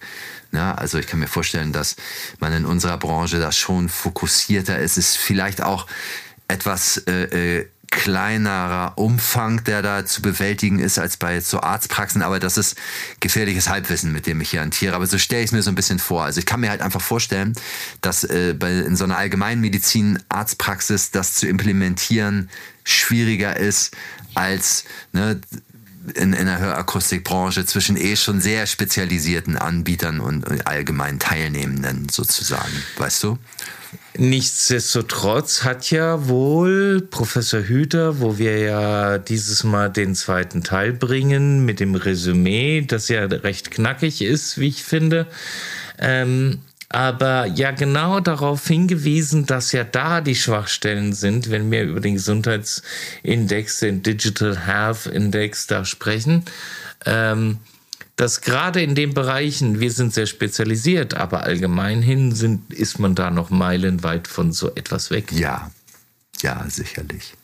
Ja, 0.54 0.74
also 0.74 0.98
ich 0.98 1.06
kann 1.06 1.20
mir 1.20 1.28
vorstellen, 1.28 1.74
dass 1.74 1.98
man 2.40 2.54
in 2.54 2.66
unserer 2.66 2.98
Branche 2.98 3.40
da 3.40 3.52
schon 3.52 3.90
fokussierter 3.90 4.80
ist. 4.80 4.98
Es 4.98 5.10
ist 5.10 5.18
vielleicht 5.18 5.62
auch 5.62 5.86
etwas 6.48 7.04
äh, 7.08 7.58
äh, 7.58 7.66
kleinerer 7.92 8.94
Umfang, 8.96 9.66
der 9.66 9.82
da 9.82 10.06
zu 10.06 10.22
bewältigen 10.22 10.80
ist 10.80 10.98
als 10.98 11.18
bei 11.18 11.42
so 11.42 11.60
Arztpraxen, 11.60 12.22
aber 12.22 12.40
das 12.40 12.58
ist 12.58 12.78
gefährliches 13.20 13.68
Halbwissen, 13.68 14.14
mit 14.14 14.28
dem 14.28 14.40
ich 14.40 14.52
hier 14.52 14.62
hantiere. 14.62 14.96
Aber 14.96 15.08
so 15.08 15.18
stelle 15.18 15.42
ich 15.42 15.48
es 15.48 15.52
mir 15.52 15.62
so 15.62 15.72
ein 15.72 15.76
bisschen 15.76 16.00
vor. 16.00 16.24
Also 16.24 16.40
ich 16.40 16.46
kann 16.46 16.62
mir 16.62 16.70
halt 16.70 16.82
einfach 16.82 17.02
vorstellen, 17.02 17.52
dass 18.00 18.24
äh, 18.24 18.56
bei, 18.58 18.72
in 18.72 18.96
so 18.96 19.04
einer 19.04 19.18
Allgemeinmedizin 19.18 20.20
Arztpraxis 20.30 21.12
das 21.12 21.34
zu 21.34 21.48
implementieren 21.50 22.50
schwieriger 22.86 23.58
ist 23.58 23.94
als 24.36 24.86
ne, 25.12 25.42
in, 26.16 26.34
in 26.34 26.46
der 26.46 26.60
Hörakustikbranche 26.60 27.66
zwischen 27.66 27.98
eh 27.98 28.16
schon 28.16 28.42
sehr 28.42 28.66
spezialisierten 28.68 29.58
Anbietern 29.58 30.20
und 30.20 30.66
allgemein 30.68 31.20
Teilnehmenden 31.20 32.08
sozusagen, 32.10 32.72
weißt 32.98 33.24
du? 33.24 33.38
Nichtsdestotrotz 34.18 35.64
hat 35.64 35.92
ja 35.92 36.28
wohl 36.28 37.08
Professor 37.10 37.62
Hüter, 37.62 38.20
wo 38.20 38.38
wir 38.38 38.58
ja 38.58 39.18
dieses 39.20 39.64
Mal 39.64 39.92
den 39.92 40.16
zweiten 40.16 40.64
Teil 40.64 40.92
bringen 40.92 41.66
mit 41.66 41.80
dem 41.80 41.94
Resümee, 41.94 42.82
das 42.82 43.10
ja 43.10 43.26
recht 43.26 43.70
knackig 43.70 44.24
ist, 44.24 44.58
wie 44.58 44.70
ich 44.70 44.84
finde, 44.84 45.28
ähm, 46.00 46.60
aber 46.90 47.46
ja 47.48 47.72
genau 47.72 48.20
darauf 48.20 48.66
hingewiesen, 48.68 49.46
dass 49.46 49.72
ja 49.72 49.84
da 49.84 50.22
die 50.22 50.36
Schwachstellen 50.36 51.14
sind, 51.14 51.50
wenn 51.50 51.70
wir 51.70 51.84
über 51.84 52.00
den 52.00 52.14
Gesundheitsindex, 52.16 53.80
den 53.80 54.04
Digital 54.04 54.66
Health 54.66 55.06
Index 55.06 55.68
da 55.68 55.84
sprechen. 55.84 56.46
Ähm, 57.06 57.60
dass 58.16 58.42
gerade 58.42 58.82
in 58.82 58.96
den 58.96 59.14
Bereichen, 59.14 59.80
wir 59.80 59.92
sind 59.92 60.12
sehr 60.12 60.26
spezialisiert, 60.26 61.14
aber 61.14 61.44
allgemein 61.44 62.02
hin 62.02 62.34
sind, 62.34 62.74
ist 62.74 62.98
man 62.98 63.14
da 63.14 63.30
noch 63.30 63.52
meilenweit 63.52 64.28
von 64.28 64.52
so 64.52 64.74
etwas 64.74 65.12
weg. 65.12 65.32
Ja, 65.32 65.70
ja, 66.42 66.66
sicherlich. 66.68 67.37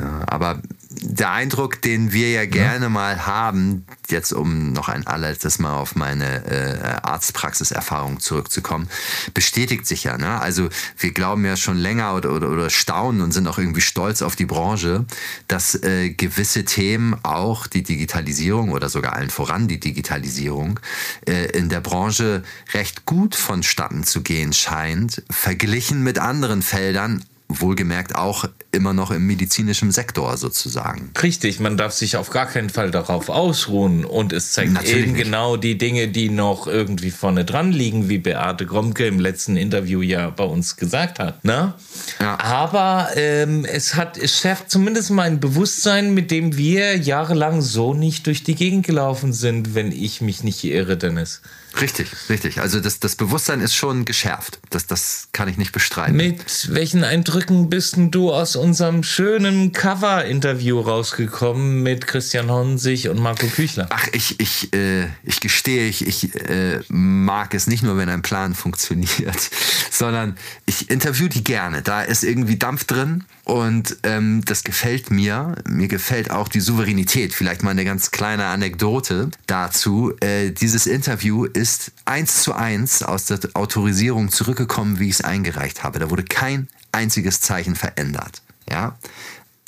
Ja, 0.00 0.22
aber 0.26 0.60
der 1.02 1.30
Eindruck, 1.30 1.82
den 1.82 2.12
wir 2.12 2.30
ja 2.30 2.46
gerne 2.46 2.86
ja. 2.86 2.88
mal 2.88 3.26
haben, 3.26 3.84
jetzt 4.08 4.32
um 4.32 4.72
noch 4.72 4.88
ein 4.88 5.06
allerletztes 5.06 5.58
Mal 5.58 5.74
auf 5.74 5.94
meine 5.94 6.44
äh, 6.46 7.06
Arztpraxiserfahrung 7.06 8.18
zurückzukommen, 8.20 8.88
bestätigt 9.34 9.86
sich 9.86 10.04
ja. 10.04 10.16
Ne? 10.16 10.40
Also 10.40 10.68
wir 10.98 11.12
glauben 11.12 11.44
ja 11.44 11.56
schon 11.56 11.76
länger 11.76 12.14
oder, 12.14 12.32
oder, 12.32 12.50
oder 12.50 12.70
staunen 12.70 13.20
und 13.20 13.32
sind 13.32 13.46
auch 13.46 13.58
irgendwie 13.58 13.82
stolz 13.82 14.22
auf 14.22 14.36
die 14.36 14.46
Branche, 14.46 15.04
dass 15.48 15.74
äh, 15.74 16.10
gewisse 16.10 16.64
Themen, 16.64 17.16
auch 17.22 17.66
die 17.66 17.82
Digitalisierung 17.82 18.70
oder 18.70 18.88
sogar 18.88 19.12
allen 19.14 19.30
voran 19.30 19.68
die 19.68 19.80
Digitalisierung, 19.80 20.80
äh, 21.26 21.46
in 21.56 21.68
der 21.68 21.80
Branche 21.80 22.42
recht 22.72 23.04
gut 23.04 23.36
vonstatten 23.36 24.04
zu 24.04 24.22
gehen 24.22 24.52
scheint, 24.52 25.22
verglichen 25.30 26.02
mit 26.02 26.18
anderen 26.18 26.62
Feldern, 26.62 27.24
wohlgemerkt 27.58 28.14
auch 28.14 28.44
immer 28.72 28.92
noch 28.92 29.10
im 29.10 29.26
medizinischen 29.26 29.90
Sektor 29.90 30.36
sozusagen. 30.36 31.10
Richtig, 31.22 31.58
man 31.60 31.76
darf 31.76 31.92
sich 31.92 32.16
auf 32.16 32.30
gar 32.30 32.46
keinen 32.46 32.70
Fall 32.70 32.90
darauf 32.90 33.28
ausruhen 33.28 34.04
und 34.04 34.32
es 34.32 34.52
zeigt 34.52 34.72
Natürlich 34.72 35.06
eben 35.06 35.12
nicht. 35.12 35.24
genau 35.24 35.56
die 35.56 35.76
Dinge, 35.76 36.08
die 36.08 36.30
noch 36.30 36.66
irgendwie 36.66 37.10
vorne 37.10 37.44
dran 37.44 37.72
liegen, 37.72 38.08
wie 38.08 38.18
Beate 38.18 38.66
Gromke 38.66 39.06
im 39.06 39.18
letzten 39.18 39.56
Interview 39.56 40.02
ja 40.02 40.30
bei 40.30 40.44
uns 40.44 40.76
gesagt 40.76 41.18
hat. 41.18 41.44
Ne? 41.44 41.74
Ja. 42.20 42.38
Aber 42.38 43.08
ähm, 43.16 43.64
es 43.64 43.96
hat, 43.96 44.16
es 44.16 44.38
schärft 44.38 44.70
zumindest 44.70 45.10
mein 45.10 45.40
Bewusstsein, 45.40 46.14
mit 46.14 46.30
dem 46.30 46.56
wir 46.56 46.96
jahrelang 46.96 47.60
so 47.60 47.94
nicht 47.94 48.26
durch 48.26 48.44
die 48.44 48.54
Gegend 48.54 48.86
gelaufen 48.86 49.32
sind, 49.32 49.74
wenn 49.74 49.90
ich 49.90 50.20
mich 50.20 50.44
nicht 50.44 50.62
irre, 50.62 50.96
Dennis. 50.96 51.42
Richtig, 51.80 52.08
richtig. 52.28 52.60
Also 52.60 52.80
das, 52.80 53.00
das 53.00 53.16
Bewusstsein 53.16 53.60
ist 53.60 53.74
schon 53.74 54.04
geschärft. 54.04 54.60
Das, 54.70 54.86
das 54.86 55.28
kann 55.32 55.48
ich 55.48 55.56
nicht 55.56 55.72
bestreiten. 55.72 56.16
Mit 56.16 56.72
welchen 56.72 57.04
Eindrücken 57.04 57.70
bist 57.70 57.96
du 57.96 58.32
aus 58.32 58.56
unserem 58.56 59.02
schönen 59.02 59.72
Cover-Interview 59.72 60.80
rausgekommen 60.80 61.82
mit 61.82 62.06
Christian 62.06 62.50
Honsig 62.50 63.08
und 63.08 63.20
Marco 63.20 63.46
Küchler? 63.46 63.86
Ach, 63.90 64.06
ich, 64.12 64.40
ich, 64.40 64.72
äh, 64.74 65.06
ich 65.22 65.40
gestehe, 65.40 65.88
ich, 65.88 66.06
ich 66.06 66.34
äh, 66.34 66.80
mag 66.88 67.54
es 67.54 67.66
nicht 67.66 67.82
nur, 67.82 67.96
wenn 67.96 68.08
ein 68.08 68.22
Plan 68.22 68.54
funktioniert, 68.60 69.50
sondern 69.90 70.36
ich 70.66 70.90
interview 70.90 71.28
die 71.28 71.44
gerne. 71.44 71.82
Da 71.82 72.02
ist 72.02 72.24
irgendwie 72.24 72.56
Dampf 72.56 72.84
drin 72.84 73.24
und 73.50 73.96
ähm, 74.04 74.44
das 74.44 74.62
gefällt 74.62 75.10
mir. 75.10 75.56
Mir 75.68 75.88
gefällt 75.88 76.30
auch 76.30 76.46
die 76.46 76.60
Souveränität. 76.60 77.34
Vielleicht 77.34 77.64
mal 77.64 77.72
eine 77.72 77.84
ganz 77.84 78.12
kleine 78.12 78.46
Anekdote 78.46 79.28
dazu. 79.48 80.12
Äh, 80.20 80.52
dieses 80.52 80.86
Interview 80.86 81.46
ist 81.46 81.90
eins 82.04 82.44
zu 82.44 82.52
eins 82.52 83.02
aus 83.02 83.24
der 83.24 83.40
Autorisierung 83.54 84.30
zurückgekommen, 84.30 85.00
wie 85.00 85.08
ich 85.08 85.16
es 85.16 85.24
eingereicht 85.24 85.82
habe. 85.82 85.98
Da 85.98 86.10
wurde 86.10 86.22
kein 86.22 86.68
einziges 86.92 87.40
Zeichen 87.40 87.74
verändert. 87.74 88.40
Ja, 88.70 88.96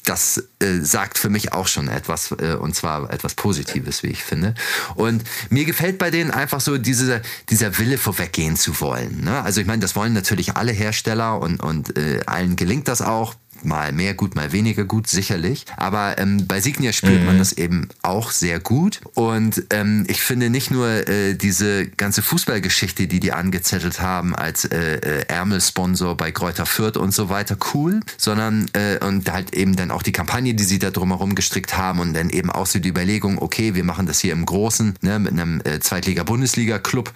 das 0.05 0.45
äh, 0.61 0.79
sagt 0.81 1.19
für 1.19 1.29
mich 1.29 1.53
auch 1.53 1.67
schon 1.67 1.89
etwas, 1.89 2.31
äh, 2.39 2.55
und 2.55 2.77
zwar 2.77 3.11
etwas 3.11 3.35
Positives, 3.35 4.05
wie 4.05 4.09
ich 4.09 4.23
finde. 4.23 4.55
Und 4.95 5.25
mir 5.51 5.65
gefällt 5.65 5.99
bei 5.99 6.11
denen 6.11 6.31
einfach 6.31 6.61
so 6.61 6.79
diese, 6.79 7.21
dieser 7.51 7.77
Wille 7.79 7.99
vorweggehen 7.99 8.57
zu 8.57 8.81
wollen. 8.81 9.25
Ne? 9.25 9.43
Also 9.43 9.61
ich 9.61 9.67
meine, 9.67 9.81
das 9.81 9.97
wollen 9.97 10.13
natürlich 10.13 10.57
alle 10.57 10.71
Hersteller 10.73 11.41
und, 11.41 11.61
und 11.61 11.97
äh, 11.99 12.21
allen 12.27 12.55
gelingt 12.55 12.87
das 12.87 13.03
auch 13.03 13.35
mal 13.65 13.93
mehr 13.93 14.15
gut, 14.15 14.35
mal 14.35 14.53
weniger 14.53 14.85
gut, 14.85 15.07
sicherlich. 15.07 15.65
Aber 15.77 16.19
ähm, 16.19 16.47
bei 16.47 16.61
Signia 16.61 16.93
spürt 16.93 17.21
mhm. 17.21 17.27
man 17.27 17.39
das 17.39 17.53
eben 17.53 17.89
auch 18.03 18.31
sehr 18.31 18.61
gut. 18.61 19.01
Und 19.15 19.65
ähm, 19.71 20.05
ich 20.09 20.23
finde 20.23 20.51
nicht 20.51 20.71
nur 20.71 21.09
äh, 21.09 21.35
diese 21.35 21.87
ganze 21.87 22.23
Fußballgeschichte, 22.23 23.07
die 23.07 23.21
die 23.21 23.33
angezettelt 23.33 24.01
haben 24.01 24.35
als 24.35 24.65
äh, 24.65 24.97
äh, 24.97 25.25
Ärmelsponsor 25.29 26.17
bei 26.17 26.33
Kräuter 26.33 26.67
Fürth 26.67 26.97
und 26.97 27.13
so 27.13 27.29
weiter 27.29 27.57
cool, 27.75 28.01
sondern 28.17 28.69
äh, 28.73 29.05
und 29.05 29.31
halt 29.31 29.55
eben 29.55 29.77
dann 29.77 29.91
auch 29.91 30.03
die 30.03 30.13
Kampagne, 30.13 30.55
die 30.55 30.65
sie 30.65 30.79
da 30.79 30.91
drumherum 30.91 31.35
gestrickt 31.35 31.77
haben 31.77 32.01
und 32.01 32.15
dann 32.15 32.31
eben 32.31 32.51
auch 32.51 32.67
so 32.67 32.79
die 32.79 32.89
Überlegung, 32.89 33.39
okay, 33.39 33.75
wir 33.75 33.85
machen 33.85 34.07
das 34.07 34.21
hier 34.21 34.33
im 34.33 34.47
Großen, 34.47 34.95
ne, 35.01 35.19
mit 35.19 35.33
einem 35.33 35.61
äh, 35.65 35.81
Zweitliga-Bundesliga-Club 35.81 37.13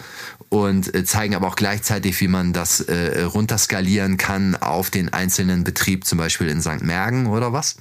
und 0.49 0.95
äh, 0.95 1.05
zeigen 1.05 1.35
aber 1.35 1.49
auch 1.49 1.57
gleichzeitig, 1.57 2.21
wie 2.21 2.29
man 2.29 2.53
das 2.53 2.85
runterskalieren 2.87 4.17
kann 4.17 4.55
auf 4.57 4.91
den 4.91 5.13
einzelnen 5.13 5.65
Betrieb, 5.65 6.05
zum 6.05 6.19
Beispiel 6.19 6.36
in 6.45 6.61
St. 6.61 6.83
Mergen 6.83 7.27
oder 7.27 7.53
was. 7.53 7.77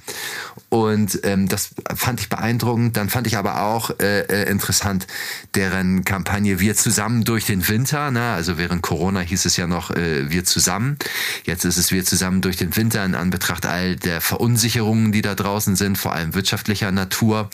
Und 0.68 1.20
ähm, 1.24 1.48
das 1.48 1.70
fand 1.94 2.20
ich 2.20 2.28
beeindruckend. 2.28 2.96
Dann 2.96 3.08
fand 3.08 3.26
ich 3.26 3.36
aber 3.36 3.62
auch 3.62 3.90
äh, 4.00 4.20
äh, 4.20 4.50
interessant 4.50 5.06
deren 5.54 6.04
Kampagne 6.04 6.58
Wir 6.60 6.74
zusammen 6.74 7.24
durch 7.24 7.46
den 7.46 7.66
Winter. 7.68 8.10
Ne? 8.10 8.32
Also 8.32 8.58
während 8.58 8.82
Corona 8.82 9.20
hieß 9.20 9.44
es 9.44 9.56
ja 9.56 9.66
noch 9.66 9.90
äh, 9.90 10.30
Wir 10.30 10.44
zusammen. 10.44 10.98
Jetzt 11.44 11.64
ist 11.64 11.76
es 11.76 11.92
Wir 11.92 12.04
zusammen 12.04 12.40
durch 12.40 12.56
den 12.56 12.74
Winter 12.76 13.04
in 13.04 13.14
Anbetracht 13.14 13.66
all 13.66 13.96
der 13.96 14.20
Verunsicherungen, 14.20 15.12
die 15.12 15.22
da 15.22 15.34
draußen 15.34 15.76
sind, 15.76 15.98
vor 15.98 16.14
allem 16.14 16.34
wirtschaftlicher 16.34 16.90
Natur. 16.90 17.50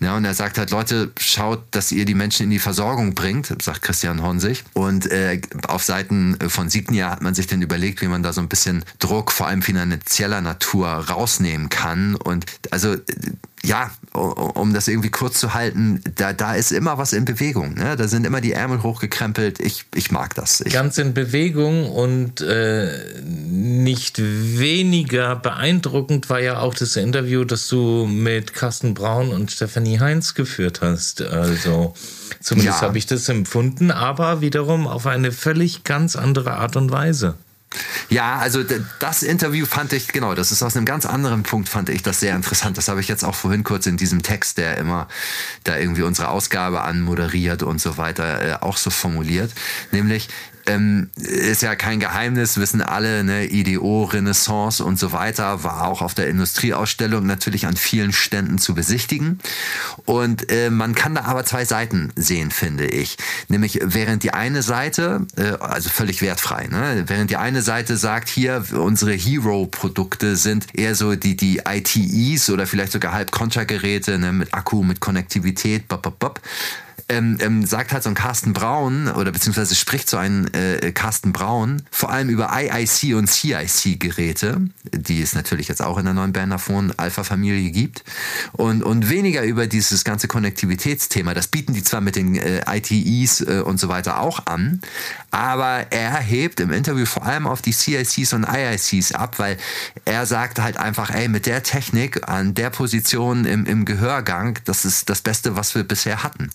Ja, 0.00 0.16
und 0.16 0.24
er 0.24 0.34
sagt 0.34 0.58
halt, 0.58 0.70
Leute, 0.70 1.12
schaut, 1.18 1.62
dass 1.70 1.92
ihr 1.92 2.04
die 2.04 2.14
Menschen 2.14 2.44
in 2.44 2.50
die 2.50 2.58
Versorgung 2.58 3.14
bringt, 3.14 3.54
sagt 3.62 3.82
Christian 3.82 4.22
Honsig. 4.22 4.64
Und 4.74 5.10
äh, 5.10 5.40
auf 5.66 5.84
Seiten 5.84 6.36
von 6.48 6.68
Signia 6.68 7.10
hat 7.10 7.22
man 7.22 7.34
sich 7.34 7.46
dann 7.46 7.62
überlegt, 7.62 8.02
wie 8.02 8.08
man 8.08 8.22
da 8.22 8.32
so 8.32 8.40
ein 8.40 8.48
bisschen 8.48 8.84
Druck, 8.98 9.32
vor 9.32 9.46
allem 9.46 9.62
finanzieller 10.28 10.40
Natur, 10.40 10.88
rausnehmen 10.88 11.68
kann. 11.68 12.14
Und 12.14 12.44
also 12.70 12.96
ja, 13.64 13.90
um 14.12 14.72
das 14.72 14.86
irgendwie 14.86 15.10
kurz 15.10 15.40
zu 15.40 15.52
halten, 15.52 16.00
da, 16.14 16.32
da 16.32 16.54
ist 16.54 16.70
immer 16.70 16.96
was 16.96 17.12
in 17.12 17.24
Bewegung. 17.24 17.74
Ne? 17.74 17.96
Da 17.96 18.06
sind 18.06 18.24
immer 18.24 18.40
die 18.40 18.52
Ärmel 18.52 18.82
hochgekrempelt. 18.82 19.58
Ich, 19.58 19.84
ich 19.94 20.12
mag 20.12 20.34
das. 20.34 20.60
Ich 20.60 20.72
Ganz 20.72 20.96
in 20.98 21.12
Bewegung 21.12 21.90
und 21.90 22.40
äh, 22.40 23.20
nicht 23.24 24.18
weniger 24.20 25.34
beeindruckend 25.34 26.30
war 26.30 26.40
ja 26.40 26.60
auch 26.60 26.74
das 26.74 26.96
Interview, 26.96 27.44
das 27.44 27.66
du 27.68 28.06
mit 28.06 28.54
Carsten 28.54 28.94
Braun 28.94 29.30
und 29.30 29.50
Stefanie 29.50 29.98
Heinz 29.98 30.34
geführt 30.34 30.80
hast. 30.80 31.20
Also 31.20 31.94
zumindest 32.40 32.80
ja. 32.80 32.86
habe 32.86 32.96
ich 32.96 33.06
das 33.06 33.28
empfunden, 33.28 33.90
aber 33.90 34.40
wiederum 34.40 34.86
auf 34.86 35.06
eine 35.06 35.32
völlig 35.32 35.82
ganz 35.82 36.14
andere 36.14 36.52
Art 36.52 36.76
und 36.76 36.92
Weise. 36.92 37.34
Ja, 38.10 38.38
also 38.38 38.64
das 38.98 39.22
Interview 39.22 39.66
fand 39.66 39.92
ich, 39.92 40.08
genau, 40.08 40.34
das 40.34 40.50
ist 40.50 40.62
aus 40.62 40.76
einem 40.76 40.86
ganz 40.86 41.04
anderen 41.04 41.42
Punkt, 41.42 41.68
fand 41.68 41.90
ich 41.90 42.02
das 42.02 42.20
sehr 42.20 42.34
interessant. 42.34 42.78
Das 42.78 42.88
habe 42.88 43.00
ich 43.00 43.08
jetzt 43.08 43.22
auch 43.22 43.34
vorhin 43.34 43.64
kurz 43.64 43.86
in 43.86 43.98
diesem 43.98 44.22
Text, 44.22 44.56
der 44.56 44.78
immer 44.78 45.08
da 45.64 45.76
irgendwie 45.76 46.02
unsere 46.02 46.28
Ausgabe 46.28 46.80
anmoderiert 46.82 47.62
und 47.62 47.80
so 47.80 47.98
weiter, 47.98 48.42
äh, 48.42 48.54
auch 48.60 48.78
so 48.78 48.88
formuliert. 48.88 49.52
Nämlich, 49.92 50.28
ähm, 50.68 51.10
ist 51.16 51.62
ja 51.62 51.74
kein 51.74 51.98
Geheimnis, 51.98 52.58
wissen 52.58 52.82
alle, 52.82 53.24
ne, 53.24 53.46
IDO, 53.46 54.04
Renaissance 54.04 54.84
und 54.84 54.98
so 54.98 55.12
weiter, 55.12 55.64
war 55.64 55.88
auch 55.88 56.02
auf 56.02 56.14
der 56.14 56.28
Industrieausstellung 56.28 57.26
natürlich 57.26 57.66
an 57.66 57.76
vielen 57.76 58.12
Ständen 58.12 58.58
zu 58.58 58.74
besichtigen. 58.74 59.38
Und 60.04 60.50
äh, 60.52 60.70
man 60.70 60.94
kann 60.94 61.14
da 61.14 61.24
aber 61.24 61.44
zwei 61.44 61.64
Seiten 61.64 62.12
sehen, 62.16 62.50
finde 62.50 62.86
ich. 62.86 63.16
Nämlich 63.48 63.80
während 63.82 64.22
die 64.22 64.32
eine 64.34 64.62
Seite, 64.62 65.26
äh, 65.36 65.52
also 65.60 65.88
völlig 65.88 66.22
wertfrei, 66.22 66.66
ne, 66.66 67.04
während 67.06 67.30
die 67.30 67.36
eine 67.36 67.62
Seite 67.62 67.96
sagt, 67.96 68.28
hier, 68.28 68.64
unsere 68.72 69.12
Hero-Produkte 69.12 70.36
sind 70.36 70.66
eher 70.74 70.94
so 70.94 71.14
die, 71.14 71.36
die 71.36 71.62
ITEs 71.66 72.50
oder 72.50 72.66
vielleicht 72.66 72.92
sogar 72.92 73.12
Halb-Contra-Geräte 73.12 74.18
ne, 74.18 74.32
mit 74.32 74.52
Akku, 74.52 74.82
mit 74.82 75.00
Konnektivität, 75.00 75.88
bop, 75.88 76.02
bop, 76.02 76.18
bop 76.18 76.40
ähm, 77.08 77.38
ähm, 77.40 77.64
sagt 77.64 77.92
halt 77.92 78.02
so 78.02 78.10
ein 78.10 78.14
Carsten 78.14 78.52
Braun 78.52 79.08
oder 79.08 79.32
beziehungsweise 79.32 79.74
spricht 79.74 80.10
so 80.10 80.18
ein 80.18 80.52
äh, 80.52 80.92
Carsten 80.92 81.32
Braun 81.32 81.82
vor 81.90 82.10
allem 82.10 82.28
über 82.28 82.50
IIC 82.52 83.16
und 83.16 83.28
CIC-Geräte, 83.28 84.60
die 84.92 85.22
es 85.22 85.34
natürlich 85.34 85.68
jetzt 85.68 85.82
auch 85.82 85.98
in 85.98 86.04
der 86.04 86.14
neuen 86.14 86.32
Bandaphone 86.32 86.92
Alpha-Familie 86.96 87.70
gibt 87.70 88.04
und, 88.52 88.82
und 88.82 89.08
weniger 89.08 89.42
über 89.42 89.66
dieses 89.66 90.04
ganze 90.04 90.28
Konnektivitätsthema. 90.28 91.32
Das 91.32 91.48
bieten 91.48 91.72
die 91.72 91.82
zwar 91.82 92.00
mit 92.00 92.16
den 92.16 92.36
äh, 92.36 92.62
ITEs 92.68 93.40
äh, 93.40 93.62
und 93.64 93.80
so 93.80 93.88
weiter 93.88 94.20
auch 94.20 94.46
an, 94.46 94.80
aber 95.30 95.86
er 95.90 96.18
hebt 96.18 96.60
im 96.60 96.72
Interview 96.72 97.06
vor 97.06 97.24
allem 97.24 97.46
auf 97.46 97.62
die 97.62 97.72
CICs 97.72 98.34
und 98.34 98.44
IICs 98.44 99.12
ab, 99.12 99.38
weil 99.38 99.56
er 100.04 100.26
sagt 100.26 100.60
halt 100.60 100.76
einfach, 100.76 101.10
ey, 101.10 101.28
mit 101.28 101.46
der 101.46 101.62
Technik 101.62 102.28
an 102.28 102.54
der 102.54 102.70
Position 102.70 103.44
im, 103.44 103.64
im 103.64 103.84
Gehörgang, 103.84 104.58
das 104.64 104.84
ist 104.84 105.08
das 105.08 105.22
Beste, 105.22 105.56
was 105.56 105.74
wir 105.74 105.84
bisher 105.84 106.22
hatten. 106.22 106.50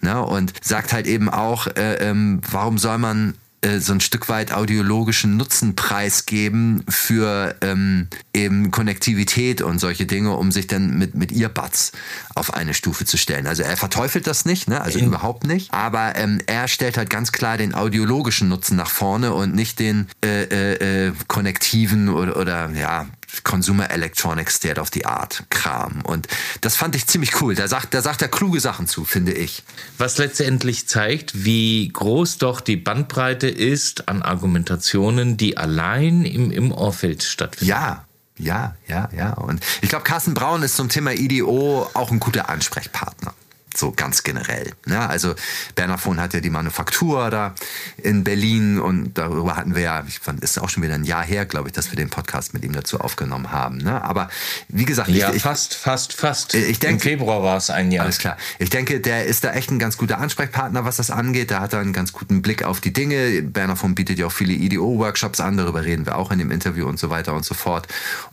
Ne? 0.00 0.22
Und 0.22 0.52
sagt 0.62 0.92
halt 0.92 1.06
eben 1.06 1.28
auch, 1.28 1.66
äh, 1.66 1.94
ähm, 1.96 2.40
warum 2.50 2.78
soll 2.78 2.98
man 2.98 3.34
äh, 3.60 3.80
so 3.80 3.92
ein 3.92 4.00
Stück 4.00 4.28
weit 4.28 4.52
audiologischen 4.52 5.36
Nutzen 5.36 5.74
preisgeben 5.74 6.84
für 6.88 7.56
ähm, 7.60 8.06
eben 8.32 8.70
Konnektivität 8.70 9.62
und 9.62 9.80
solche 9.80 10.06
Dinge, 10.06 10.36
um 10.36 10.52
sich 10.52 10.68
dann 10.68 10.96
mit, 10.96 11.16
mit 11.16 11.32
Earbuds 11.32 11.90
auf 12.36 12.54
eine 12.54 12.72
Stufe 12.72 13.04
zu 13.04 13.16
stellen. 13.16 13.48
Also 13.48 13.64
er 13.64 13.76
verteufelt 13.76 14.28
das 14.28 14.44
nicht, 14.44 14.68
ne? 14.68 14.80
also 14.80 15.00
In 15.00 15.06
überhaupt 15.06 15.44
nicht, 15.44 15.74
aber 15.74 16.14
ähm, 16.14 16.40
er 16.46 16.68
stellt 16.68 16.96
halt 16.96 17.10
ganz 17.10 17.32
klar 17.32 17.56
den 17.56 17.74
audiologischen 17.74 18.48
Nutzen 18.48 18.76
nach 18.76 18.90
vorne 18.90 19.34
und 19.34 19.56
nicht 19.56 19.80
den 19.80 20.06
äh, 20.24 20.44
äh, 20.44 21.06
äh 21.08 21.12
konnektiven 21.26 22.10
oder, 22.10 22.36
oder 22.36 22.70
ja, 22.70 23.06
Consumer 23.44 23.90
Electronics 23.90 24.56
State 24.56 24.80
of 24.80 24.90
the 24.92 25.04
Art 25.04 25.44
Kram. 25.50 26.02
Und 26.02 26.28
das 26.60 26.76
fand 26.76 26.94
ich 26.96 27.06
ziemlich 27.06 27.40
cool. 27.40 27.54
Da 27.54 27.68
sagt, 27.68 27.94
da 27.94 28.02
sagt 28.02 28.22
er 28.22 28.28
kluge 28.28 28.60
Sachen 28.60 28.86
zu, 28.86 29.04
finde 29.04 29.32
ich. 29.32 29.62
Was 29.98 30.18
letztendlich 30.18 30.88
zeigt, 30.88 31.44
wie 31.44 31.88
groß 31.88 32.38
doch 32.38 32.60
die 32.60 32.76
Bandbreite 32.76 33.48
ist 33.48 34.08
an 34.08 34.22
Argumentationen, 34.22 35.36
die 35.36 35.56
allein 35.56 36.24
im, 36.24 36.50
im 36.50 36.72
Ohrfeld 36.72 37.22
stattfinden. 37.22 37.70
Ja, 37.70 38.04
ja, 38.38 38.76
ja, 38.86 39.08
ja. 39.16 39.32
Und 39.34 39.62
ich 39.82 39.88
glaube, 39.88 40.04
Carsten 40.04 40.34
Braun 40.34 40.62
ist 40.62 40.76
zum 40.76 40.88
Thema 40.88 41.12
IDO 41.12 41.90
auch 41.94 42.10
ein 42.10 42.20
guter 42.20 42.48
Ansprechpartner 42.48 43.34
so 43.78 43.92
ganz 43.92 44.22
generell. 44.22 44.72
Ne? 44.86 45.08
Also 45.08 45.34
Bernafon 45.74 46.20
hat 46.20 46.34
ja 46.34 46.40
die 46.40 46.50
Manufaktur 46.50 47.30
da 47.30 47.54
in 48.02 48.24
Berlin 48.24 48.78
und 48.78 49.16
darüber 49.16 49.56
hatten 49.56 49.74
wir 49.74 49.82
ja, 49.82 50.04
ich 50.06 50.18
fand, 50.18 50.42
ist 50.42 50.58
auch 50.58 50.68
schon 50.68 50.82
wieder 50.82 50.94
ein 50.94 51.04
Jahr 51.04 51.24
her, 51.24 51.46
glaube 51.46 51.68
ich, 51.68 51.72
dass 51.72 51.90
wir 51.90 51.96
den 51.96 52.10
Podcast 52.10 52.54
mit 52.54 52.64
ihm 52.64 52.72
dazu 52.72 53.00
aufgenommen 53.00 53.52
haben. 53.52 53.78
Ne? 53.78 54.02
Aber 54.02 54.28
wie 54.68 54.84
gesagt, 54.84 55.08
ja, 55.08 55.32
ich, 55.32 55.42
fast, 55.42 55.74
fast, 55.74 56.12
fast. 56.12 56.54
Ich 56.54 56.78
denke, 56.78 56.94
Im 56.94 57.18
Februar 57.18 57.42
war 57.42 57.56
es 57.56 57.70
ein 57.70 57.90
Jahr. 57.92 58.04
Alles 58.04 58.18
klar. 58.18 58.36
Ich 58.58 58.70
denke, 58.70 59.00
der 59.00 59.26
ist 59.26 59.44
da 59.44 59.52
echt 59.52 59.70
ein 59.70 59.78
ganz 59.78 59.96
guter 59.96 60.18
Ansprechpartner, 60.18 60.84
was 60.84 60.96
das 60.96 61.10
angeht. 61.10 61.50
Da 61.50 61.60
hat 61.60 61.72
er 61.72 61.80
einen 61.80 61.92
ganz 61.92 62.12
guten 62.12 62.42
Blick 62.42 62.62
auf 62.62 62.80
die 62.80 62.92
Dinge. 62.92 63.42
Bernafon 63.42 63.94
bietet 63.94 64.18
ja 64.18 64.26
auch 64.26 64.32
viele 64.32 64.52
IDO-Workshops 64.52 65.40
an, 65.40 65.56
darüber 65.56 65.84
reden 65.84 66.06
wir 66.06 66.16
auch 66.16 66.30
in 66.30 66.38
dem 66.38 66.50
Interview 66.50 66.86
und 66.86 66.98
so 66.98 67.10
weiter 67.10 67.34
und 67.34 67.44
so 67.44 67.54
fort. 67.54 67.86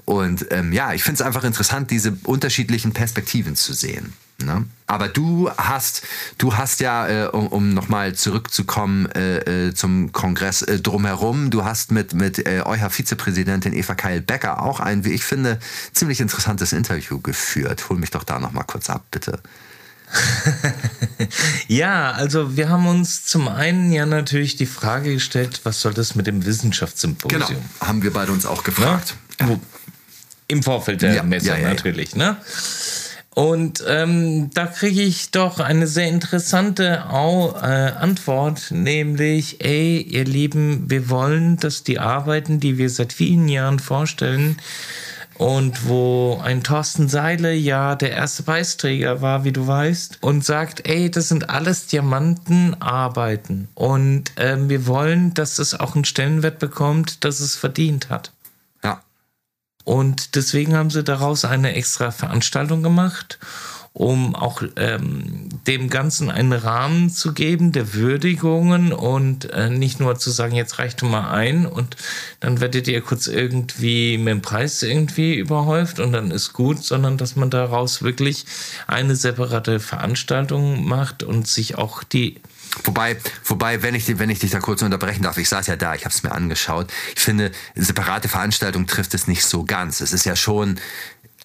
Und 0.05 0.47
ähm, 0.51 0.73
ja, 0.73 0.93
ich 0.93 1.03
finde 1.03 1.21
es 1.21 1.21
einfach 1.21 1.43
interessant, 1.43 1.91
diese 1.91 2.17
unterschiedlichen 2.23 2.93
Perspektiven 2.93 3.55
zu 3.55 3.73
sehen. 3.73 4.13
Ne? 4.37 4.65
Aber 4.87 5.07
du 5.07 5.49
hast, 5.57 6.03
du 6.37 6.55
hast 6.55 6.81
ja, 6.81 7.07
äh, 7.07 7.27
um, 7.27 7.47
um 7.47 7.73
nochmal 7.73 8.13
zurückzukommen 8.13 9.05
äh, 9.11 9.67
äh, 9.67 9.73
zum 9.73 10.11
Kongress 10.11 10.61
äh, 10.61 10.79
drumherum, 10.79 11.51
du 11.51 11.63
hast 11.63 11.91
mit, 11.91 12.13
mit 12.13 12.45
äh, 12.45 12.61
eurer 12.65 12.89
Vizepräsidentin 12.89 13.73
Eva 13.73 13.95
Keil-Becker 13.95 14.61
auch 14.61 14.79
ein, 14.81 15.05
wie 15.05 15.11
ich 15.11 15.23
finde, 15.23 15.59
ziemlich 15.93 16.19
interessantes 16.19 16.73
Interview 16.73 17.19
geführt. 17.21 17.87
Hol 17.89 17.97
mich 17.97 18.11
doch 18.11 18.23
da 18.23 18.39
nochmal 18.39 18.65
kurz 18.67 18.89
ab, 18.89 19.05
bitte. 19.09 19.39
ja, 21.67 22.11
also 22.11 22.55
wir 22.57 22.69
haben 22.69 22.87
uns 22.87 23.25
zum 23.25 23.47
einen 23.47 23.91
ja 23.91 24.05
natürlich 24.05 24.55
die 24.55 24.65
Frage 24.65 25.13
gestellt, 25.13 25.61
was 25.63 25.81
soll 25.81 25.93
das 25.93 26.13
mit 26.13 26.27
dem 26.27 26.45
Wissenschaftssymposium? 26.45 27.41
Genau, 27.41 27.59
haben 27.79 28.03
wir 28.03 28.13
beide 28.13 28.31
uns 28.31 28.45
auch 28.45 28.63
gefragt. 28.63 29.15
Ja? 29.39 29.57
Im 30.47 30.61
Vorfeld 30.61 31.01
der 31.01 31.15
ja, 31.15 31.23
Messe 31.23 31.47
ja, 31.47 31.57
natürlich, 31.57 32.15
ne? 32.15 32.37
Und 33.35 33.83
ähm, 33.85 34.49
da 34.53 34.65
kriege 34.65 35.01
ich 35.01 35.29
doch 35.31 35.59
eine 35.59 35.87
sehr 35.87 36.07
interessante 36.07 37.09
Au 37.09 37.53
äh, 37.61 37.91
Antwort, 37.99 38.71
nämlich, 38.71 39.59
ey, 39.59 40.01
ihr 40.01 40.23
Lieben, 40.23 40.89
wir 40.89 41.09
wollen, 41.09 41.57
dass 41.57 41.83
die 41.83 41.99
Arbeiten, 41.99 42.61
die 42.61 42.77
wir 42.77 42.89
seit 42.89 43.11
vielen 43.11 43.49
Jahren 43.49 43.79
vorstellen, 43.79 44.57
und 45.37 45.89
wo 45.89 46.39
ein 46.41 46.63
Thorsten 46.63 47.09
Seile 47.09 47.53
ja 47.53 47.95
der 47.95 48.11
erste 48.11 48.43
Preisträger 48.43 49.21
war, 49.21 49.43
wie 49.43 49.51
du 49.51 49.67
weißt, 49.67 50.19
und 50.21 50.45
sagt, 50.45 50.87
ey, 50.87 51.11
das 51.11 51.27
sind 51.27 51.49
alles 51.49 51.87
Diamantenarbeiten 51.87 53.67
und 53.75 54.31
ähm, 54.37 54.69
wir 54.69 54.87
wollen, 54.87 55.33
dass 55.33 55.59
es 55.59 55.77
auch 55.77 55.95
einen 55.95 56.05
Stellenwert 56.05 56.59
bekommt, 56.59 57.25
dass 57.25 57.41
es 57.41 57.57
verdient 57.57 58.09
hat. 58.09 58.31
Und 59.85 60.35
deswegen 60.35 60.75
haben 60.75 60.89
sie 60.89 61.03
daraus 61.03 61.45
eine 61.45 61.75
extra 61.75 62.09
Veranstaltung 62.11 62.81
gemacht, 62.81 63.37
um 63.93 64.35
auch 64.35 64.61
ähm, 64.75 65.47
dem 65.67 65.89
Ganzen 65.89 66.29
einen 66.29 66.53
Rahmen 66.53 67.09
zu 67.09 67.33
geben 67.33 67.71
der 67.71 67.93
Würdigungen 67.93 68.91
und 68.91 69.45
äh, 69.51 69.69
nicht 69.69 69.99
nur 69.99 70.17
zu 70.17 70.31
sagen, 70.31 70.55
jetzt 70.55 70.79
reicht 70.79 71.01
du 71.01 71.05
mal 71.05 71.31
ein 71.31 71.65
und 71.67 71.95
dann 72.39 72.59
werdet 72.59 72.87
ihr 72.87 72.99
kurz 73.01 73.27
irgendwie 73.27 74.17
mit 74.17 74.33
dem 74.33 74.41
Preis 74.41 74.81
irgendwie 74.83 75.35
überhäuft 75.35 75.99
und 75.99 76.11
dann 76.11 76.31
ist 76.31 76.51
gut, 76.51 76.83
sondern 76.83 77.17
dass 77.17 77.37
man 77.37 77.51
daraus 77.51 78.01
wirklich 78.01 78.45
eine 78.87 79.15
separate 79.15 79.79
Veranstaltung 79.79 80.85
macht 80.85 81.23
und 81.23 81.47
sich 81.47 81.77
auch 81.77 82.03
die 82.03 82.41
Wobei, 82.83 83.17
wobei, 83.45 83.81
wenn 83.81 83.95
ich, 83.95 84.19
wenn 84.19 84.29
ich 84.29 84.39
dich 84.39 84.51
da 84.51 84.59
kurz 84.59 84.81
unterbrechen 84.81 85.23
darf, 85.23 85.37
ich 85.37 85.49
saß 85.49 85.67
ja 85.67 85.75
da, 85.75 85.95
ich 85.95 86.05
habe 86.05 86.13
es 86.13 86.23
mir 86.23 86.31
angeschaut. 86.31 86.91
Ich 87.15 87.21
finde, 87.21 87.51
separate 87.75 88.27
Veranstaltung 88.27 88.87
trifft 88.87 89.13
es 89.13 89.27
nicht 89.27 89.45
so 89.45 89.63
ganz. 89.63 90.01
Es 90.01 90.13
ist 90.13 90.25
ja 90.25 90.35
schon 90.35 90.79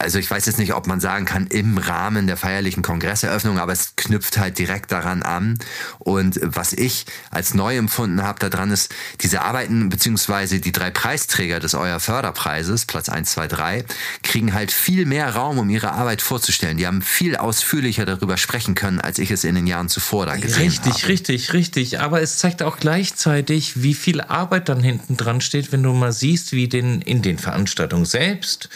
also 0.01 0.19
ich 0.19 0.31
weiß 0.31 0.47
jetzt 0.47 0.59
nicht, 0.59 0.73
ob 0.73 0.87
man 0.87 0.99
sagen 0.99 1.27
kann, 1.27 1.47
im 1.47 1.77
Rahmen 1.77 2.27
der 2.27 2.39
feierlichen 2.39 2.83
Kongresseröffnung, 2.83 3.59
aber 3.59 3.73
es 3.73 3.97
knüpft 3.97 4.39
halt 4.39 4.59
direkt 4.59 4.93
daran 4.93 5.23
an. 5.23 5.59
Und 5.99 6.41
was 6.43 6.73
ich 6.73 7.05
als 7.31 7.53
neu 7.53 7.77
empfunden 7.77 8.23
habe 8.23 8.39
daran 8.49 8.71
ist, 8.71 8.95
diese 9.21 9.43
Arbeiten 9.43 9.91
beziehungsweise 9.91 10.59
die 10.59 10.73
drei 10.73 10.91
Preisträger 10.91 11.61
des 11.61 11.75
Euer 11.75 12.01
Förderpreises, 12.01 12.87
Platz 12.87 13.11
1, 13.11 13.31
2, 13.33 13.49
3, 13.49 13.85
kriegen 14.23 14.55
halt 14.55 14.73
viel 14.73 15.05
mehr 15.05 15.35
Raum, 15.35 15.59
um 15.59 15.69
ihre 15.69 15.93
Arbeit 15.93 16.23
vorzustellen. 16.23 16.79
Die 16.79 16.87
haben 16.87 17.03
viel 17.03 17.37
ausführlicher 17.37 18.07
darüber 18.07 18.39
sprechen 18.39 18.75
können, 18.75 19.01
als 19.01 19.19
ich 19.19 19.31
es 19.31 19.45
in 19.45 19.55
den 19.55 19.67
Jahren 19.67 19.91
zuvor 19.91 20.25
da 20.25 20.37
gesehen 20.37 20.71
richtig, 20.71 20.95
habe. 20.95 21.09
Richtig, 21.09 21.09
richtig, 21.09 21.53
richtig. 21.53 22.01
Aber 22.01 22.23
es 22.23 22.39
zeigt 22.39 22.63
auch 22.63 22.79
gleichzeitig, 22.79 23.83
wie 23.83 23.95
viel 23.95 24.23
Arbeit 24.23 24.71
dann 24.71 24.83
hinten 24.83 25.19
dran 25.19 25.43
steht, 25.43 25.73
wenn 25.73 25.83
du 25.83 25.93
mal 25.93 26.13
siehst, 26.13 26.53
wie 26.53 26.69
den, 26.69 27.03
in 27.03 27.21
den 27.21 27.37
Veranstaltungen 27.37 28.07
selbst 28.07 28.71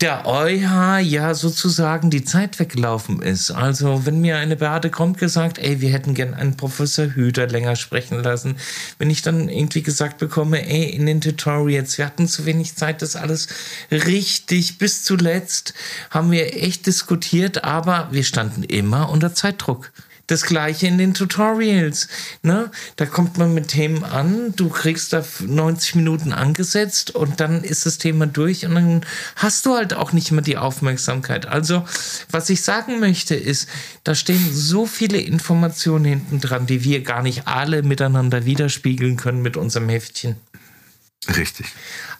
der 0.00 0.26
EuH 0.26 0.98
ja 0.98 1.32
sozusagen 1.32 2.10
die 2.10 2.24
Zeit 2.24 2.58
weggelaufen 2.58 3.22
ist. 3.22 3.50
Also 3.50 4.04
wenn 4.04 4.20
mir 4.20 4.36
eine 4.36 4.56
Beate 4.56 4.90
kommt 4.90 5.16
gesagt, 5.16 5.58
ey, 5.58 5.80
wir 5.80 5.90
hätten 5.90 6.12
gern 6.12 6.34
einen 6.34 6.56
Professor 6.56 7.06
Hüter 7.06 7.46
länger 7.46 7.76
sprechen 7.76 8.22
lassen, 8.22 8.56
wenn 8.98 9.08
ich 9.08 9.22
dann 9.22 9.48
irgendwie 9.48 9.82
gesagt 9.82 10.18
bekomme, 10.18 10.68
ey, 10.68 10.84
in 10.90 11.06
den 11.06 11.22
Tutorials, 11.22 11.96
wir 11.96 12.04
hatten 12.04 12.28
zu 12.28 12.44
wenig 12.44 12.76
Zeit, 12.76 13.00
das 13.00 13.16
alles 13.16 13.48
richtig 13.90 14.76
bis 14.76 15.02
zuletzt 15.02 15.72
haben 16.10 16.30
wir 16.30 16.62
echt 16.62 16.86
diskutiert, 16.86 17.64
aber 17.64 18.08
wir 18.10 18.24
standen 18.24 18.64
immer 18.64 19.08
unter 19.08 19.34
Zeitdruck. 19.34 19.92
Das 20.26 20.42
gleiche 20.42 20.86
in 20.86 20.98
den 20.98 21.14
Tutorials. 21.14 22.08
Ne? 22.42 22.70
Da 22.96 23.06
kommt 23.06 23.38
man 23.38 23.54
mit 23.54 23.68
Themen 23.68 24.04
an, 24.04 24.52
du 24.56 24.68
kriegst 24.68 25.12
da 25.12 25.24
90 25.40 25.96
Minuten 25.96 26.32
angesetzt 26.32 27.12
und 27.12 27.40
dann 27.40 27.62
ist 27.62 27.86
das 27.86 27.98
Thema 27.98 28.26
durch 28.26 28.66
und 28.66 28.74
dann 28.74 29.06
hast 29.36 29.66
du 29.66 29.74
halt 29.74 29.94
auch 29.94 30.12
nicht 30.12 30.32
mehr 30.32 30.42
die 30.42 30.56
Aufmerksamkeit. 30.56 31.46
Also, 31.46 31.84
was 32.30 32.50
ich 32.50 32.62
sagen 32.62 32.98
möchte, 32.98 33.34
ist, 33.34 33.68
da 34.04 34.14
stehen 34.14 34.52
so 34.52 34.86
viele 34.86 35.18
Informationen 35.18 36.04
hinten 36.04 36.40
dran, 36.40 36.66
die 36.66 36.82
wir 36.84 37.02
gar 37.02 37.22
nicht 37.22 37.46
alle 37.46 37.82
miteinander 37.82 38.44
widerspiegeln 38.44 39.16
können 39.16 39.42
mit 39.42 39.56
unserem 39.56 39.88
Heftchen. 39.88 40.36
Richtig. 41.34 41.66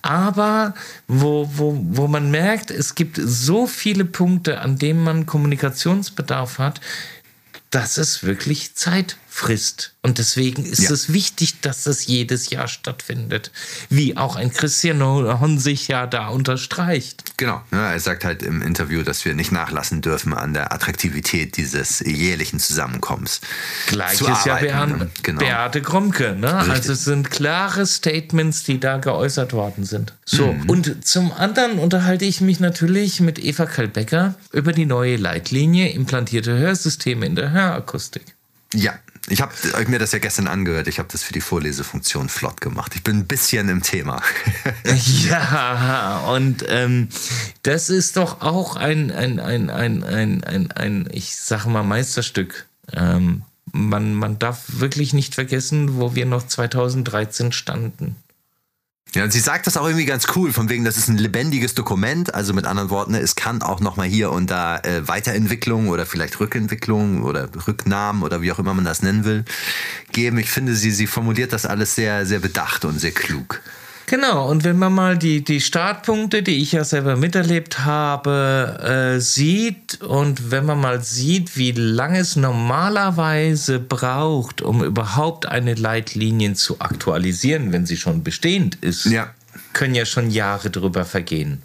Aber 0.02 0.74
wo, 1.06 1.48
wo, 1.54 1.78
wo 1.80 2.06
man 2.06 2.30
merkt, 2.30 2.70
es 2.70 2.94
gibt 2.94 3.20
so 3.22 3.66
viele 3.66 4.04
Punkte, 4.04 4.60
an 4.60 4.78
denen 4.78 5.02
man 5.02 5.26
Kommunikationsbedarf 5.26 6.58
hat, 6.58 6.80
dass 7.70 7.98
es 7.98 8.22
wirklich 8.22 8.74
Zeit 8.74 9.16
frisst. 9.36 9.92
Und 10.00 10.16
deswegen 10.16 10.64
ist 10.64 10.84
ja. 10.84 10.90
es 10.92 11.12
wichtig, 11.12 11.60
dass 11.60 11.84
das 11.84 12.06
jedes 12.06 12.48
Jahr 12.48 12.68
stattfindet. 12.68 13.50
Wie 13.90 14.16
auch 14.16 14.34
ein 14.34 14.50
Christian 14.50 15.02
Horn 15.02 15.58
sich 15.58 15.88
ja 15.88 16.06
da 16.06 16.28
unterstreicht. 16.28 17.36
Genau. 17.36 17.60
Ja, 17.70 17.92
er 17.92 18.00
sagt 18.00 18.24
halt 18.24 18.42
im 18.42 18.62
Interview, 18.62 19.02
dass 19.02 19.26
wir 19.26 19.34
nicht 19.34 19.52
nachlassen 19.52 20.00
dürfen 20.00 20.32
an 20.32 20.54
der 20.54 20.72
Attraktivität 20.72 21.58
dieses 21.58 22.00
jährlichen 22.00 22.60
Zusammenkommens. 22.60 23.42
Gleiches 23.88 24.26
ja 24.46 24.56
Beate, 24.56 25.10
genau. 25.22 25.40
Beate 25.40 25.82
Gromke. 25.82 26.34
Ne? 26.34 26.54
Also 26.54 26.94
es 26.94 27.04
sind 27.04 27.30
klare 27.30 27.84
Statements, 27.84 28.64
die 28.64 28.80
da 28.80 28.96
geäußert 28.96 29.52
worden 29.52 29.84
sind. 29.84 30.14
So, 30.24 30.54
mhm. 30.54 30.70
und 30.70 31.06
zum 31.06 31.30
anderen 31.32 31.78
unterhalte 31.78 32.24
ich 32.24 32.40
mich 32.40 32.58
natürlich 32.58 33.20
mit 33.20 33.38
Eva 33.38 33.66
Kalbecker 33.66 34.34
über 34.52 34.72
die 34.72 34.86
neue 34.86 35.16
Leitlinie 35.16 35.90
implantierte 35.90 36.56
Hörsysteme 36.56 37.26
in 37.26 37.36
der 37.36 37.50
Hörakustik. 37.50 38.34
Ja, 38.72 38.94
ich 39.28 39.40
habe 39.40 39.52
mir 39.88 39.98
das 39.98 40.12
ja 40.12 40.18
gestern 40.18 40.46
angehört. 40.46 40.86
Ich 40.86 40.98
habe 40.98 41.08
das 41.10 41.22
für 41.22 41.32
die 41.32 41.40
Vorlesefunktion 41.40 42.28
flott 42.28 42.60
gemacht. 42.60 42.92
Ich 42.94 43.02
bin 43.02 43.18
ein 43.18 43.26
bisschen 43.26 43.68
im 43.68 43.82
Thema. 43.82 44.22
ja, 45.28 46.18
und 46.28 46.64
ähm, 46.68 47.08
das 47.62 47.90
ist 47.90 48.16
doch 48.16 48.40
auch 48.40 48.76
ein, 48.76 49.10
ein, 49.10 49.40
ein, 49.40 49.70
ein, 49.70 50.04
ein, 50.04 50.44
ein, 50.44 50.72
ein 50.72 51.08
ich 51.12 51.36
sage 51.36 51.68
mal, 51.68 51.82
Meisterstück. 51.82 52.66
Ähm, 52.92 53.42
man, 53.72 54.14
man 54.14 54.38
darf 54.38 54.64
wirklich 54.68 55.12
nicht 55.12 55.34
vergessen, 55.34 55.96
wo 55.96 56.14
wir 56.14 56.26
noch 56.26 56.46
2013 56.46 57.52
standen. 57.52 58.16
Ja, 59.16 59.24
und 59.24 59.32
sie 59.32 59.40
sagt 59.40 59.66
das 59.66 59.78
auch 59.78 59.86
irgendwie 59.86 60.04
ganz 60.04 60.26
cool, 60.36 60.52
von 60.52 60.68
wegen, 60.68 60.84
das 60.84 60.98
ist 60.98 61.08
ein 61.08 61.16
lebendiges 61.16 61.74
Dokument. 61.74 62.34
Also 62.34 62.52
mit 62.52 62.66
anderen 62.66 62.90
Worten, 62.90 63.14
es 63.14 63.34
kann 63.34 63.62
auch 63.62 63.80
nochmal 63.80 64.06
hier 64.06 64.30
und 64.30 64.50
da 64.50 64.76
äh, 64.80 65.08
Weiterentwicklung 65.08 65.88
oder 65.88 66.04
vielleicht 66.04 66.38
Rückentwicklung 66.38 67.22
oder 67.22 67.48
Rücknahmen 67.66 68.22
oder 68.22 68.42
wie 68.42 68.52
auch 68.52 68.58
immer 68.58 68.74
man 68.74 68.84
das 68.84 69.00
nennen 69.00 69.24
will, 69.24 69.46
geben. 70.12 70.36
Ich 70.36 70.50
finde, 70.50 70.74
sie, 70.74 70.90
sie 70.90 71.06
formuliert 71.06 71.54
das 71.54 71.64
alles 71.64 71.94
sehr, 71.94 72.26
sehr 72.26 72.40
bedacht 72.40 72.84
und 72.84 72.98
sehr 72.98 73.12
klug. 73.12 73.62
Genau, 74.08 74.48
und 74.48 74.62
wenn 74.62 74.78
man 74.78 74.94
mal 74.94 75.18
die, 75.18 75.42
die 75.42 75.60
Startpunkte, 75.60 76.44
die 76.44 76.62
ich 76.62 76.72
ja 76.72 76.84
selber 76.84 77.16
miterlebt 77.16 77.80
habe, 77.80 79.16
äh, 79.16 79.20
sieht 79.20 80.00
und 80.00 80.52
wenn 80.52 80.64
man 80.64 80.80
mal 80.80 81.02
sieht, 81.02 81.56
wie 81.56 81.72
lange 81.72 82.20
es 82.20 82.36
normalerweise 82.36 83.80
braucht, 83.80 84.62
um 84.62 84.84
überhaupt 84.84 85.46
eine 85.46 85.74
Leitlinie 85.74 86.54
zu 86.54 86.80
aktualisieren, 86.80 87.72
wenn 87.72 87.84
sie 87.84 87.96
schon 87.96 88.22
bestehend 88.22 88.76
ist. 88.76 89.06
Ja. 89.06 89.34
können 89.72 89.96
ja 89.96 90.06
schon 90.06 90.30
Jahre 90.30 90.70
drüber 90.70 91.04
vergehen. 91.04 91.62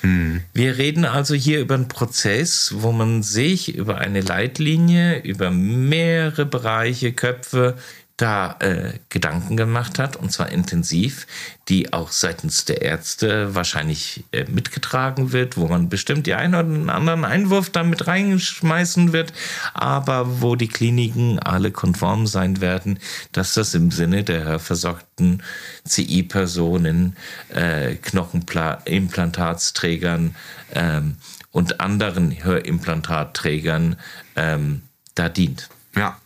Hm. 0.00 0.42
Wir 0.52 0.76
reden 0.78 1.04
also 1.04 1.34
hier 1.34 1.60
über 1.60 1.76
einen 1.76 1.88
Prozess, 1.88 2.74
wo 2.76 2.90
man 2.90 3.22
sich 3.22 3.74
über 3.74 3.98
eine 3.98 4.20
Leitlinie, 4.20 5.20
über 5.20 5.50
mehrere 5.50 6.44
Bereiche, 6.44 7.12
Köpfe 7.12 7.76
da 8.16 8.56
äh, 8.60 8.94
Gedanken 9.10 9.58
gemacht 9.58 9.98
hat, 9.98 10.16
und 10.16 10.32
zwar 10.32 10.50
intensiv, 10.50 11.26
die 11.68 11.92
auch 11.92 12.10
seitens 12.10 12.64
der 12.64 12.80
Ärzte 12.80 13.54
wahrscheinlich 13.54 14.24
äh, 14.32 14.44
mitgetragen 14.44 15.32
wird, 15.32 15.58
wo 15.58 15.66
man 15.66 15.90
bestimmt 15.90 16.26
die 16.26 16.32
einen 16.32 16.54
oder 16.54 16.94
anderen 16.94 17.26
Einwurf 17.26 17.68
damit 17.68 18.06
reinschmeißen 18.06 19.12
wird, 19.12 19.34
aber 19.74 20.40
wo 20.40 20.56
die 20.56 20.68
Kliniken 20.68 21.38
alle 21.38 21.72
konform 21.72 22.26
sein 22.26 22.62
werden, 22.62 22.98
dass 23.32 23.52
das 23.52 23.74
im 23.74 23.90
Sinne 23.90 24.24
der 24.24 24.44
hörversorgten 24.44 25.42
CI-Personen, 25.86 27.18
äh, 27.50 27.96
Knochenimplantatsträgern 27.96 30.34
ähm, 30.72 31.16
und 31.50 31.80
anderen 31.80 32.42
Hörimplantatträgern 32.42 33.96
ähm, 34.36 34.80
da 35.14 35.28
dient. 35.28 35.68
Ja. 35.94 36.16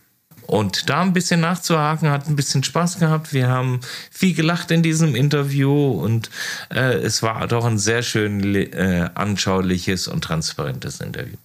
Und 0.51 0.89
da 0.89 1.01
ein 1.01 1.13
bisschen 1.13 1.39
nachzuhaken, 1.39 2.09
hat 2.09 2.27
ein 2.27 2.35
bisschen 2.35 2.61
Spaß 2.61 2.99
gehabt. 2.99 3.31
Wir 3.31 3.47
haben 3.47 3.79
viel 4.11 4.33
gelacht 4.33 4.69
in 4.69 4.83
diesem 4.83 5.15
Interview 5.15 5.91
und 5.91 6.29
äh, 6.69 6.95
es 6.95 7.23
war 7.23 7.47
doch 7.47 7.63
ein 7.63 7.77
sehr 7.77 8.03
schön 8.03 8.43
äh, 8.53 9.09
anschauliches 9.13 10.09
und 10.09 10.25
transparentes 10.25 10.99
Interview. 10.99 11.37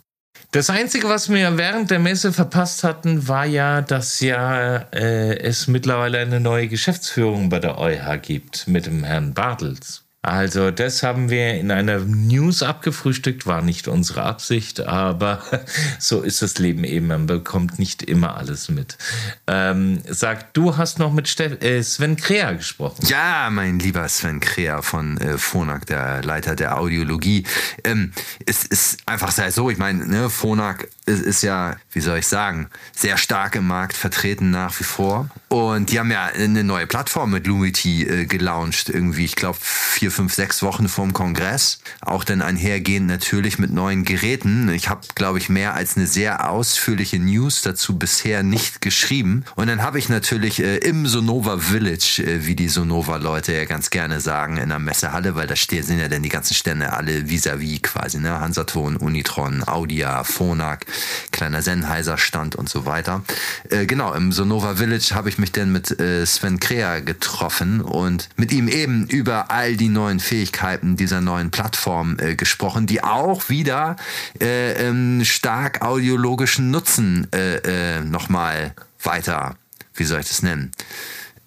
Das 0.51 0.71
Einzige, 0.71 1.09
was 1.09 1.29
wir 1.29 1.57
während 1.57 1.93
der 1.93 2.01
Messe 2.01 2.33
verpasst 2.33 2.83
hatten, 2.83 3.29
war 3.29 3.47
ja, 3.47 3.81
dass 3.81 4.19
ja 4.19 4.79
äh, 4.93 5.39
es 5.39 5.69
mittlerweile 5.69 6.19
eine 6.19 6.41
neue 6.41 6.67
Geschäftsführung 6.67 7.49
bei 7.49 7.61
der 7.61 7.79
EuH 7.79 8.19
gibt 8.21 8.67
mit 8.67 8.87
dem 8.87 9.05
Herrn 9.05 9.35
Bartels. 9.35 10.06
Also 10.27 10.73
das 10.73 11.05
haben 11.05 11.31
wir 11.31 11.55
in 11.55 11.71
einer 11.71 12.01
News 12.01 12.65
abgefrühstückt, 12.65 13.47
war 13.47 13.63
nicht 13.63 13.87
unsere 13.87 14.25
Absicht, 14.25 14.81
aber 14.81 15.41
so 16.01 16.21
ist 16.23 16.43
das 16.43 16.59
Leben 16.59 16.83
eben. 16.83 17.07
Man 17.07 17.27
bekommt 17.27 17.79
nicht 17.79 18.03
immer 18.03 18.37
alles 18.37 18.69
mit. 18.69 18.99
Ähm, 19.47 20.01
sag, 20.09 20.53
du 20.53 20.77
hast 20.77 20.99
noch 20.99 21.13
mit 21.13 21.29
Steff 21.29 21.63
äh, 21.63 21.81
Sven 21.81 22.17
Krea 22.17 22.55
gesprochen. 22.55 23.07
Ja, 23.07 23.51
mein 23.53 23.79
lieber 23.79 24.09
Sven 24.09 24.41
Krea 24.41 24.83
von 24.83 25.17
äh, 25.19 25.39
Phonak, 25.39 25.87
der 25.87 26.25
Leiter 26.25 26.57
der 26.57 26.81
Audiologie. 26.81 27.45
Ähm, 27.85 28.11
es 28.47 28.65
ist 28.65 28.99
einfach 29.07 29.31
sehr 29.31 29.53
so, 29.53 29.71
ich 29.71 29.79
meine, 29.79 30.07
ne, 30.09 30.29
Phonak 30.29 30.89
ist, 31.07 31.23
ist 31.23 31.43
ja, 31.43 31.77
wie 31.93 32.01
soll 32.01 32.19
ich 32.19 32.27
sagen, 32.27 32.69
sehr 32.93 33.17
stark 33.17 33.55
im 33.55 33.69
Markt 33.69 33.97
vertreten 33.97 34.51
nach 34.51 34.79
wie 34.81 34.85
vor. 34.85 35.31
Und 35.49 35.93
die 35.93 36.01
haben 36.01 36.11
ja 36.11 36.25
eine 36.25 36.65
neue 36.65 36.89
Plattform 36.89 37.31
mit 37.31 37.47
Lumity 37.47 38.03
äh, 38.03 38.27
gelauncht, 38.27 38.89
irgendwie, 38.89 39.25
ich 39.25 39.37
glaube, 39.37 39.59
vier, 39.61 40.16
fünf, 40.17 40.33
sechs 40.33 40.63
Wochen 40.63 40.89
vorm 40.89 41.13
Kongress. 41.13 41.79
Auch 42.01 42.25
dann 42.25 42.41
einhergehend 42.41 43.07
natürlich 43.07 43.59
mit 43.59 43.71
neuen 43.71 44.05
Geräten. 44.05 44.71
Ich 44.71 44.89
habe, 44.89 45.03
glaube 45.15 45.39
ich, 45.39 45.51
mehr 45.51 45.75
als 45.75 45.97
eine 45.97 46.07
sehr 46.07 46.49
ausführliche 46.51 47.19
News 47.19 47.61
dazu 47.61 47.99
bisher 47.99 48.43
nicht 48.43 48.81
geschrieben. 48.81 49.45
Und 49.57 49.67
dann 49.69 49.83
habe 49.83 49.99
ich 49.99 50.09
natürlich 50.09 50.63
äh, 50.63 50.79
im 50.79 51.07
Sonova 51.07 51.59
Village, 51.59 52.23
äh, 52.27 52.47
wie 52.47 52.57
die 52.57 52.69
Sonova-Leute 52.69 53.55
ja 53.55 53.67
ganz 53.67 53.91
gerne 53.91 54.21
sagen, 54.21 54.57
in 54.57 54.71
der 54.71 54.79
Messehalle, 54.79 55.35
weil 55.35 55.47
da 55.47 55.55
stehen, 55.55 55.83
sind 55.83 56.01
ja 56.01 56.09
dann 56.09 56.23
die 56.23 56.31
ganzen 56.31 56.55
Stände 56.55 56.95
alle 56.95 57.29
vis-à-vis 57.29 57.77
-vis 57.77 57.83
quasi, 57.83 58.19
ne? 58.19 58.41
Hansaton, 58.41 58.97
Unitron, 58.97 59.65
Audia, 59.65 60.25
Phonak, 60.25 60.87
kleiner 61.31 61.61
Sennheiser-Stand 61.61 62.57
und 62.57 62.71
so 62.71 62.87
weiter. 62.87 63.23
Äh, 63.69 63.85
genau, 63.85 64.15
im 64.15 64.33
Sonova 64.33 64.77
Village 64.77 65.11
habe 65.15 65.29
ich 65.29 65.37
mich 65.37 65.53
dann 65.53 65.73
mit 65.73 66.01
äh, 66.01 66.25
Sven 66.25 66.59
Krea 66.59 67.01
getroffen 67.01 67.83
und 67.83 68.31
mit 68.37 68.51
ihm 68.51 68.69
eben 68.69 69.07
über 69.09 69.51
all 69.51 69.77
die 69.77 69.91
neuen 69.91 70.06
Fähigkeiten 70.21 70.97
dieser 70.97 71.21
neuen 71.21 71.51
Plattform 71.51 72.17
äh, 72.19 72.35
gesprochen, 72.35 72.87
die 72.87 73.03
auch 73.03 73.49
wieder 73.49 73.97
äh, 74.41 74.73
ähm, 74.73 75.25
stark 75.25 75.83
audiologischen 75.83 76.71
Nutzen 76.71 77.29
äh, 77.33 77.99
äh, 77.99 78.01
nochmal 78.01 78.75
weiter, 79.03 79.57
wie 79.95 80.05
soll 80.05 80.21
ich 80.21 80.29
das 80.29 80.43
nennen? 80.43 80.73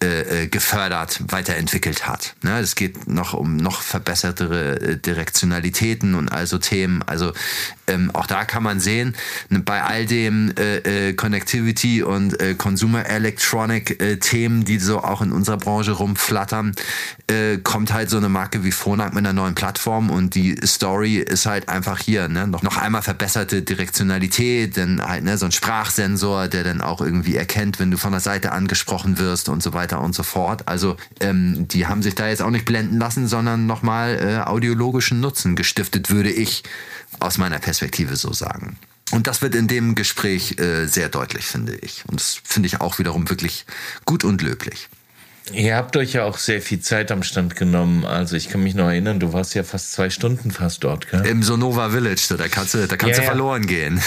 Äh, 0.02 0.44
äh, 0.44 0.46
gefördert, 0.46 1.20
weiterentwickelt 1.28 2.08
hat. 2.08 2.34
Ne? 2.40 2.58
Es 2.60 2.74
geht 2.74 3.06
noch 3.06 3.34
um 3.34 3.58
noch 3.58 3.82
verbessertere 3.82 4.80
äh, 4.80 4.96
Direktionalitäten 4.96 6.14
und 6.14 6.32
also 6.32 6.56
Themen. 6.56 7.02
Also 7.02 7.34
ähm, 7.86 8.10
auch 8.14 8.26
da 8.26 8.46
kann 8.46 8.62
man 8.62 8.80
sehen, 8.80 9.14
ne, 9.50 9.58
bei 9.58 9.82
all 9.82 10.06
dem 10.06 10.54
äh, 10.56 11.08
äh, 11.08 11.12
Connectivity 11.12 12.02
und 12.02 12.40
äh, 12.40 12.54
Consumer 12.54 13.04
Electronic 13.04 14.00
äh, 14.00 14.16
Themen, 14.16 14.64
die 14.64 14.78
so 14.78 15.04
auch 15.04 15.20
in 15.20 15.32
unserer 15.32 15.58
Branche 15.58 15.92
rumflattern, 15.92 16.74
äh, 17.26 17.58
kommt 17.58 17.92
halt 17.92 18.08
so 18.08 18.16
eine 18.16 18.30
Marke 18.30 18.64
wie 18.64 18.72
Phonak 18.72 19.12
mit 19.12 19.26
einer 19.26 19.34
neuen 19.34 19.54
Plattform 19.54 20.08
und 20.08 20.34
die 20.34 20.56
Story 20.64 21.16
ist 21.16 21.44
halt 21.44 21.68
einfach 21.68 21.98
hier, 21.98 22.26
ne? 22.28 22.46
noch, 22.46 22.62
noch 22.62 22.78
einmal 22.78 23.02
verbesserte 23.02 23.60
Direktionalität, 23.60 24.78
dann 24.78 25.06
halt 25.06 25.24
ne, 25.24 25.36
so 25.36 25.44
ein 25.44 25.52
Sprachsensor, 25.52 26.48
der 26.48 26.64
dann 26.64 26.80
auch 26.80 27.02
irgendwie 27.02 27.36
erkennt, 27.36 27.78
wenn 27.80 27.90
du 27.90 27.98
von 27.98 28.12
der 28.12 28.20
Seite 28.20 28.52
angesprochen 28.52 29.18
wirst 29.18 29.50
und 29.50 29.62
so 29.62 29.74
weiter 29.74 29.89
und 29.98 30.14
so 30.14 30.22
fort. 30.22 30.68
Also 30.68 30.96
ähm, 31.20 31.66
die 31.68 31.86
haben 31.86 32.02
sich 32.02 32.14
da 32.14 32.28
jetzt 32.28 32.42
auch 32.42 32.50
nicht 32.50 32.64
blenden 32.64 32.98
lassen, 32.98 33.26
sondern 33.28 33.66
nochmal 33.66 34.18
äh, 34.20 34.48
audiologischen 34.48 35.20
Nutzen 35.20 35.56
gestiftet, 35.56 36.10
würde 36.10 36.30
ich 36.30 36.62
aus 37.18 37.38
meiner 37.38 37.58
Perspektive 37.58 38.16
so 38.16 38.32
sagen. 38.32 38.78
Und 39.10 39.26
das 39.26 39.42
wird 39.42 39.54
in 39.54 39.66
dem 39.66 39.94
Gespräch 39.94 40.58
äh, 40.58 40.86
sehr 40.86 41.08
deutlich, 41.08 41.44
finde 41.44 41.74
ich. 41.76 42.04
Und 42.06 42.20
das 42.20 42.40
finde 42.44 42.68
ich 42.68 42.80
auch 42.80 42.98
wiederum 42.98 43.28
wirklich 43.28 43.66
gut 44.04 44.24
und 44.24 44.40
löblich. 44.42 44.88
Ihr 45.52 45.76
habt 45.76 45.96
euch 45.96 46.12
ja 46.12 46.24
auch 46.24 46.38
sehr 46.38 46.62
viel 46.62 46.80
Zeit 46.80 47.10
am 47.10 47.22
Stand 47.22 47.56
genommen. 47.56 48.04
Also 48.04 48.36
ich 48.36 48.48
kann 48.48 48.62
mich 48.62 48.74
noch 48.74 48.88
erinnern, 48.88 49.18
du 49.18 49.32
warst 49.32 49.54
ja 49.54 49.62
fast 49.62 49.92
zwei 49.92 50.10
Stunden 50.10 50.50
fast 50.50 50.84
dort, 50.84 51.08
gell? 51.08 51.26
Im 51.26 51.42
Sonova 51.42 51.90
Village, 51.90 52.36
da 52.36 52.48
kannst 52.48 52.74
du, 52.74 52.86
da 52.86 52.96
kannst 52.96 53.16
ja, 53.16 53.22
du 53.22 53.26
verloren 53.26 53.62
ja. 53.62 53.68
gehen. 53.68 54.02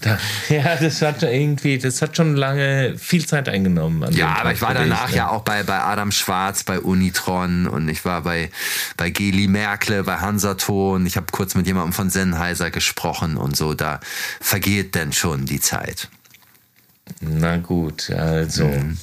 da, 0.00 0.18
ja, 0.48 0.76
das 0.76 1.02
hat 1.02 1.22
irgendwie, 1.22 1.78
das 1.78 2.00
hat 2.02 2.16
schon 2.16 2.34
lange 2.36 2.96
viel 2.98 3.26
Zeit 3.26 3.48
eingenommen. 3.48 4.10
ja, 4.12 4.36
aber 4.38 4.52
ich 4.52 4.62
war 4.62 4.74
danach 4.74 5.10
ich, 5.10 5.16
ja 5.16 5.28
auch 5.28 5.42
bei, 5.42 5.62
bei 5.62 5.80
Adam 5.80 6.12
Schwarz, 6.12 6.64
bei 6.64 6.80
Unitron 6.80 7.66
und 7.66 7.88
ich 7.88 8.04
war 8.04 8.22
bei, 8.22 8.50
bei 8.96 9.10
Geli 9.10 9.48
Merkle, 9.48 10.04
bei 10.04 10.16
Hansaton. 10.16 11.04
Ich 11.06 11.16
habe 11.16 11.26
kurz 11.30 11.54
mit 11.54 11.66
jemandem 11.66 11.92
von 11.92 12.10
Sennheiser 12.10 12.70
gesprochen 12.70 13.36
und 13.36 13.56
so. 13.56 13.74
Da 13.74 14.00
vergeht 14.40 14.94
denn 14.94 15.12
schon 15.12 15.44
die 15.44 15.60
Zeit. 15.60 16.08
Na 17.20 17.58
gut, 17.58 18.10
also. 18.10 18.66
Mhm. 18.66 18.98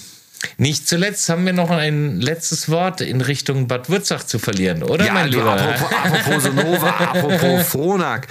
Nicht 0.57 0.87
zuletzt 0.87 1.29
haben 1.29 1.45
wir 1.45 1.53
noch 1.53 1.69
ein 1.69 2.19
letztes 2.19 2.69
Wort 2.69 3.01
in 3.01 3.21
Richtung 3.21 3.67
Bad 3.67 3.89
Würzach 3.89 4.23
zu 4.23 4.39
verlieren, 4.39 4.83
oder 4.83 5.05
ja, 5.05 5.13
mein 5.13 5.29
Lieber? 5.29 5.53
Apropos, 5.53 5.91
apropos 5.91 6.43
Sonova, 6.43 6.89
apropos 6.99 7.67
Phonak. 7.67 8.27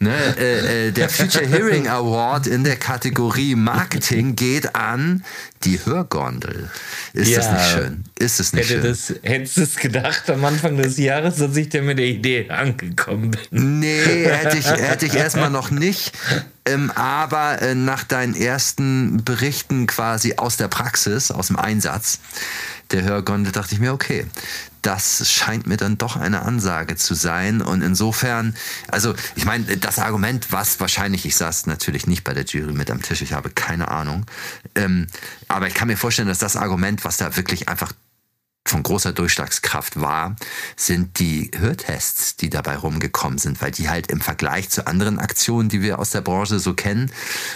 Ne, 0.00 0.36
äh, 0.38 0.88
äh, 0.88 0.90
der 0.90 1.08
Future 1.08 1.46
Hearing 1.46 1.88
Award 1.88 2.46
in 2.46 2.64
der 2.64 2.76
Kategorie 2.76 3.54
Marketing 3.54 4.34
geht 4.34 4.74
an 4.74 5.24
die 5.62 5.78
Hörgondel. 5.84 6.68
Ist 7.12 7.30
ja, 7.30 7.38
das 7.38 7.52
nicht 7.52 7.70
schön? 7.70 8.04
Ist 8.18 8.40
es 8.40 8.52
nicht 8.52 8.70
hätte 8.70 8.82
schön? 8.82 8.90
Das, 8.90 9.14
hättest 9.22 9.56
du 9.56 9.62
es 9.62 9.76
gedacht 9.76 10.28
am 10.30 10.44
Anfang 10.44 10.76
des 10.76 10.98
Jahres, 10.98 11.36
dass 11.36 11.56
ich 11.56 11.68
dir 11.68 11.82
mit 11.82 11.98
der 11.98 12.06
Idee 12.06 12.50
angekommen 12.50 13.30
bin? 13.30 13.80
Nee, 13.80 14.26
hätte 14.26 14.58
ich, 14.58 14.68
hätte 14.68 15.06
ich 15.06 15.14
erstmal 15.14 15.50
noch 15.50 15.70
nicht. 15.70 16.12
Ähm, 16.66 16.90
aber 16.90 17.62
äh, 17.62 17.74
nach 17.74 18.04
deinen 18.04 18.34
ersten 18.34 19.22
Berichten 19.22 19.86
quasi 19.86 20.34
aus 20.36 20.56
der 20.56 20.68
Praxis, 20.68 21.30
aus 21.30 21.48
dem 21.48 21.56
Einsatz 21.56 22.18
der 22.90 23.02
Hörgondel, 23.02 23.52
dachte 23.52 23.74
ich 23.74 23.80
mir, 23.80 23.92
okay, 23.92 24.26
das 24.82 25.30
scheint 25.30 25.66
mir 25.66 25.76
dann 25.76 25.96
doch 25.96 26.16
eine 26.16 26.42
Ansage 26.42 26.96
zu 26.96 27.14
sein. 27.14 27.62
Und 27.62 27.82
insofern, 27.82 28.54
also 28.88 29.14
ich 29.34 29.44
meine, 29.46 29.76
das 29.78 29.98
Argument, 29.98 30.52
was 30.52 30.78
wahrscheinlich, 30.80 31.24
ich 31.24 31.36
saß 31.36 31.66
natürlich 31.66 32.06
nicht 32.06 32.24
bei 32.24 32.34
der 32.34 32.44
Jury 32.44 32.72
mit 32.72 32.90
am 32.90 33.00
Tisch, 33.00 33.22
ich 33.22 33.32
habe 33.32 33.50
keine 33.50 33.88
Ahnung, 33.88 34.26
ähm, 34.74 35.06
aber 35.48 35.68
ich 35.68 35.74
kann 35.74 35.88
mir 35.88 35.96
vorstellen, 35.96 36.28
dass 36.28 36.38
das 36.38 36.56
Argument, 36.56 37.04
was 37.04 37.16
da 37.16 37.36
wirklich 37.36 37.68
einfach 37.68 37.92
von 38.66 38.82
großer 38.82 39.12
Durchschlagskraft 39.12 40.00
war, 40.00 40.36
sind 40.74 41.18
die 41.18 41.50
Hörtests, 41.54 42.36
die 42.36 42.48
dabei 42.48 42.76
rumgekommen 42.76 43.38
sind, 43.38 43.60
weil 43.60 43.70
die 43.70 43.90
halt 43.90 44.10
im 44.10 44.22
Vergleich 44.22 44.70
zu 44.70 44.86
anderen 44.86 45.18
Aktionen, 45.18 45.68
die 45.68 45.82
wir 45.82 45.98
aus 45.98 46.10
der 46.10 46.22
Branche 46.22 46.58
so 46.58 46.72
kennen, 46.72 47.12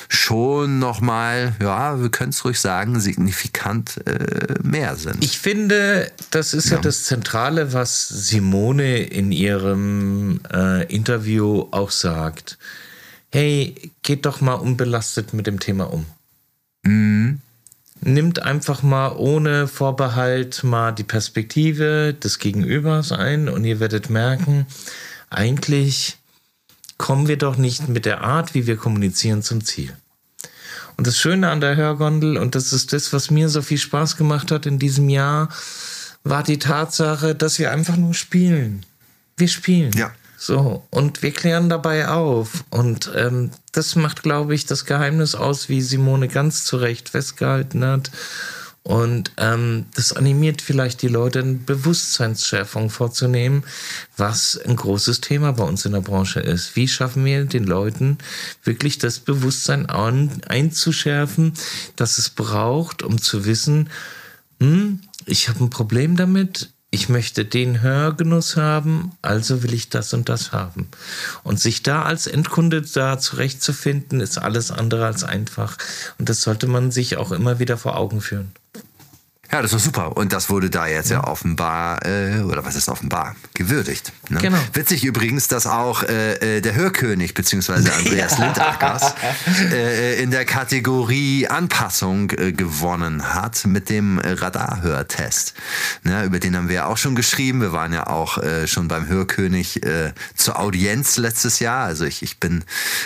schon 0.08 0.78
nochmal, 0.78 1.54
ja, 1.60 2.00
wir 2.00 2.10
können 2.10 2.30
es 2.30 2.44
ruhig 2.44 2.60
sagen, 2.60 3.00
signifikant 3.00 4.06
äh, 4.06 4.54
mehr 4.62 4.96
sind. 4.96 5.24
Ich 5.24 5.38
finde, 5.38 6.12
das 6.30 6.52
ist 6.52 6.68
ja. 6.68 6.76
ja. 6.76 6.82
das 6.82 7.04
Zentrale, 7.04 7.72
was 7.72 8.08
Simone 8.08 8.98
in 8.98 9.32
ihrem 9.32 10.40
äh, 10.52 10.84
Interview 10.94 11.68
auch 11.70 11.90
sagt. 11.90 12.58
Hey, 13.30 13.92
geht 14.02 14.26
doch 14.26 14.42
mal 14.42 14.54
unbelastet 14.54 15.32
mit 15.32 15.46
dem 15.46 15.58
Thema 15.58 15.90
um. 15.90 16.04
Mhm 16.82 17.40
nimmt 18.00 18.42
einfach 18.42 18.82
mal 18.82 19.12
ohne 19.16 19.68
Vorbehalt 19.68 20.64
mal 20.64 20.92
die 20.92 21.04
Perspektive 21.04 22.14
des 22.14 22.38
Gegenübers 22.38 23.12
ein 23.12 23.48
und 23.48 23.64
ihr 23.64 23.80
werdet 23.80 24.10
merken, 24.10 24.66
eigentlich 25.30 26.18
kommen 26.96 27.28
wir 27.28 27.36
doch 27.36 27.56
nicht 27.56 27.88
mit 27.88 28.04
der 28.04 28.22
Art, 28.22 28.54
wie 28.54 28.66
wir 28.66 28.76
kommunizieren, 28.76 29.42
zum 29.42 29.64
Ziel. 29.64 29.96
Und 30.96 31.06
das 31.06 31.18
Schöne 31.18 31.50
an 31.50 31.60
der 31.60 31.76
Hörgondel, 31.76 32.36
und 32.36 32.56
das 32.56 32.72
ist 32.72 32.92
das, 32.92 33.12
was 33.12 33.30
mir 33.30 33.48
so 33.48 33.62
viel 33.62 33.78
Spaß 33.78 34.16
gemacht 34.16 34.50
hat 34.50 34.66
in 34.66 34.80
diesem 34.80 35.08
Jahr, 35.08 35.48
war 36.24 36.42
die 36.42 36.58
Tatsache, 36.58 37.34
dass 37.34 37.58
wir 37.60 37.70
einfach 37.70 37.96
nur 37.96 38.14
spielen. 38.14 38.84
Wir 39.36 39.48
spielen. 39.48 39.92
Ja. 39.92 40.12
So, 40.40 40.86
und 40.90 41.22
wir 41.22 41.32
klären 41.32 41.68
dabei 41.68 42.08
auf. 42.08 42.64
Und 42.70 43.10
ähm, 43.16 43.50
das 43.72 43.96
macht, 43.96 44.22
glaube 44.22 44.54
ich, 44.54 44.66
das 44.66 44.84
Geheimnis 44.84 45.34
aus, 45.34 45.68
wie 45.68 45.82
Simone 45.82 46.28
ganz 46.28 46.64
zu 46.64 46.76
Recht 46.76 47.08
festgehalten 47.08 47.84
hat. 47.84 48.12
Und 48.84 49.32
ähm, 49.36 49.86
das 49.96 50.12
animiert 50.12 50.62
vielleicht 50.62 51.02
die 51.02 51.08
Leute, 51.08 51.40
eine 51.40 51.54
Bewusstseinsschärfung 51.54 52.88
vorzunehmen, 52.88 53.64
was 54.16 54.56
ein 54.64 54.76
großes 54.76 55.20
Thema 55.20 55.52
bei 55.52 55.64
uns 55.64 55.84
in 55.84 55.92
der 55.92 56.02
Branche 56.02 56.38
ist. 56.38 56.76
Wie 56.76 56.86
schaffen 56.86 57.24
wir 57.24 57.44
den 57.44 57.64
Leuten 57.64 58.16
wirklich 58.62 58.98
das 58.98 59.18
Bewusstsein 59.18 59.86
an, 59.86 60.40
einzuschärfen, 60.46 61.54
das 61.96 62.16
es 62.16 62.30
braucht, 62.30 63.02
um 63.02 63.20
zu 63.20 63.44
wissen, 63.44 63.90
hm, 64.60 65.00
ich 65.26 65.48
habe 65.48 65.64
ein 65.64 65.70
Problem 65.70 66.16
damit, 66.16 66.70
ich 66.90 67.08
möchte 67.10 67.44
den 67.44 67.82
Hörgenuss 67.82 68.56
haben, 68.56 69.12
also 69.20 69.62
will 69.62 69.74
ich 69.74 69.90
das 69.90 70.14
und 70.14 70.28
das 70.28 70.52
haben. 70.52 70.88
Und 71.42 71.60
sich 71.60 71.82
da 71.82 72.02
als 72.02 72.26
Endkunde 72.26 72.80
da 72.80 73.18
zurechtzufinden, 73.18 74.20
ist 74.20 74.38
alles 74.38 74.70
andere 74.70 75.04
als 75.04 75.22
einfach. 75.22 75.76
Und 76.18 76.30
das 76.30 76.40
sollte 76.40 76.66
man 76.66 76.90
sich 76.90 77.18
auch 77.18 77.30
immer 77.30 77.58
wieder 77.58 77.76
vor 77.76 77.96
Augen 77.96 78.22
führen. 78.22 78.52
Ja, 79.50 79.62
das 79.62 79.72
war 79.72 79.78
super. 79.78 80.16
Und 80.16 80.34
das 80.34 80.50
wurde 80.50 80.68
da 80.68 80.86
jetzt 80.86 81.10
ja, 81.10 81.18
ja 81.18 81.24
offenbar, 81.24 82.04
äh, 82.04 82.40
oder 82.40 82.66
was 82.66 82.76
ist 82.76 82.88
offenbar, 82.90 83.34
gewürdigt. 83.54 84.12
Ne? 84.28 84.40
Genau. 84.40 84.58
Witzig 84.74 85.04
übrigens, 85.04 85.48
dass 85.48 85.66
auch 85.66 86.02
äh, 86.02 86.58
äh 86.58 86.60
der 86.60 86.74
Hörkönig 86.74 87.32
bzw. 87.32 87.90
Andreas 87.90 88.38
Lindackers 88.38 89.14
äh, 89.72 90.22
in 90.22 90.30
der 90.30 90.44
Kategorie 90.44 91.48
Anpassung 91.48 92.30
äh, 92.32 92.52
gewonnen 92.52 93.34
hat 93.34 93.66
mit 93.66 93.88
dem 93.88 94.18
Radarhörtest. 94.18 95.54
Ne, 96.02 96.24
über 96.24 96.40
den 96.40 96.54
haben 96.54 96.68
wir 96.68 96.76
ja 96.76 96.86
auch 96.86 96.98
schon 96.98 97.14
geschrieben. 97.14 97.62
Wir 97.62 97.72
waren 97.72 97.94
ja 97.94 98.06
auch 98.06 98.36
äh, 98.38 98.66
schon 98.66 98.88
beim 98.88 99.08
Hörkönig 99.08 99.82
äh, 99.82 100.12
zur 100.34 100.58
Audienz 100.58 101.16
letztes 101.16 101.58
Jahr. 101.58 101.86
Also 101.86 102.04
ich, 102.04 102.22
ich 102.22 102.38
bin 102.38 102.64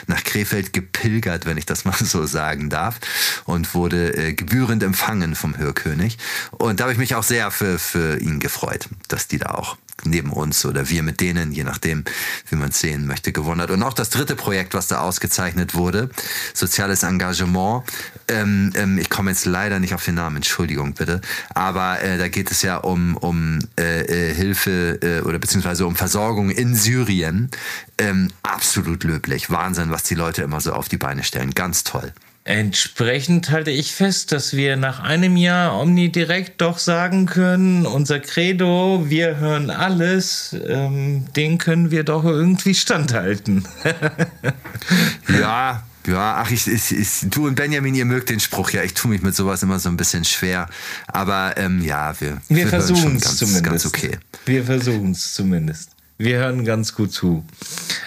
nach 0.09 0.25
Krefeld 0.25 0.73
gepilgert, 0.73 1.47
wenn 1.47 1.57
ich 1.57 1.67
das 1.67 1.85
mal 1.85 1.95
so 1.95 2.27
sagen 2.27 2.69
darf, 2.69 2.99
und 3.45 3.75
wurde 3.75 4.17
äh, 4.17 4.33
gebührend 4.35 4.83
empfangen 4.83 5.37
vom 5.37 5.57
Hörkönig. 5.57 6.19
Und 6.53 6.81
da 6.81 6.85
habe 6.85 6.93
ich 6.93 6.99
mich 6.99 7.15
auch 7.15 7.23
sehr 7.23 7.51
für, 7.51 7.79
für 7.79 8.19
ihn 8.21 8.41
gefreut, 8.41 8.89
dass 9.09 9.29
die 9.29 9.39
da 9.39 9.51
auch 9.51 9.77
neben 10.05 10.33
uns 10.33 10.65
oder 10.65 10.89
wir 10.89 11.03
mit 11.03 11.21
denen, 11.21 11.53
je 11.53 11.65
nachdem, 11.65 12.05
wie 12.49 12.57
man 12.57 12.71
es 12.71 12.81
sehen 12.81 13.07
möchte, 13.07 13.33
gewonnen 13.33 13.61
hat. 13.61 13.71
Und 13.71 13.83
auch 13.83 13.93
das 13.93 14.11
dritte 14.11 14.37
Projekt, 14.37 14.75
was 14.75 14.89
da 14.89 15.01
ausgezeichnet 15.01 15.75
wurde, 15.75 16.11
soziales 16.55 17.03
Engagement. 17.03 17.85
Ähm, 18.29 18.73
ähm, 18.75 18.99
ich 18.99 19.11
komme 19.11 19.31
jetzt 19.31 19.45
leider 19.45 19.79
nicht 19.79 19.95
auf 19.95 20.05
den 20.05 20.17
Namen, 20.17 20.37
Entschuldigung 20.37 20.95
bitte. 20.95 21.21
Aber 21.55 22.01
äh, 22.01 22.19
da 22.19 22.29
geht 22.29 22.51
es 22.51 22.63
ja 22.63 22.79
um, 22.79 23.17
um 23.17 23.61
äh, 23.79 24.31
äh, 24.31 24.35
Hilfe 24.35 24.99
äh, 25.03 25.21
oder 25.21 25.39
beziehungsweise 25.39 25.87
um 25.87 25.97
Versorgung 25.97 26.51
in 26.51 26.75
Syrien. 26.75 27.51
Ähm, 27.99 28.31
absolut 28.43 29.05
löblich. 29.05 29.51
Wahnsinn, 29.51 29.91
was 29.91 30.03
die 30.03 30.15
Leute 30.15 30.43
immer 30.43 30.61
so 30.61 30.73
auf 30.73 30.89
die 30.89 30.99
Beine 30.99 31.23
stellen. 31.23 31.53
Ganz 31.53 31.85
toll. 31.85 32.13
Entsprechend 32.45 33.51
halte 33.51 33.71
ich 33.71 33.93
fest, 33.93 34.33
dass 34.33 34.57
wir 34.57 34.77
nach 34.77 34.99
einem 34.99 35.37
Jahr 35.37 35.81
Omnidirekt 35.81 36.61
doch 36.61 36.79
sagen 36.79 37.27
können, 37.27 37.87
unser 37.87 38.19
Credo, 38.19 39.05
wir 39.09 39.37
hören 39.37 39.71
alles, 39.71 40.57
ähm, 40.67 41.27
den 41.37 41.59
können 41.59 41.93
wir 41.93 42.03
doch 42.03 42.25
irgendwie 42.25 42.75
standhalten. 42.75 43.65
ja, 45.41 45.85
ja, 46.07 46.43
ach, 46.43 46.51
ich, 46.51 46.67
ich, 46.67 46.91
ich, 46.91 47.31
du 47.31 47.47
und 47.47 47.55
Benjamin, 47.55 47.95
ihr 47.95 48.05
mögt 48.05 48.29
den 48.29 48.41
Spruch 48.41 48.71
ja. 48.71 48.83
Ich 48.83 48.95
tue 48.95 49.11
mich 49.11 49.23
mit 49.23 49.37
sowas 49.37 49.63
immer 49.63 49.79
so 49.79 49.89
ein 49.89 49.97
bisschen 49.97 50.25
schwer. 50.25 50.69
Aber 51.07 51.55
ähm, 51.57 51.81
ja, 51.81 52.21
wir, 52.21 52.39
wir, 52.49 52.57
wir 52.57 52.67
versuchen 52.67 53.17
es 53.17 53.37
zumindest. 53.37 53.65
Ganz 53.65 53.87
okay. 53.87 54.19
Wir 54.45 54.65
versuchen 54.65 55.13
es 55.13 55.33
zumindest. 55.33 55.91
Wir 56.23 56.39
hören 56.39 56.65
ganz 56.65 56.95
gut 56.95 57.13
zu. 57.13 57.45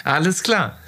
Alles 0.02 0.42
klar. 0.42 0.78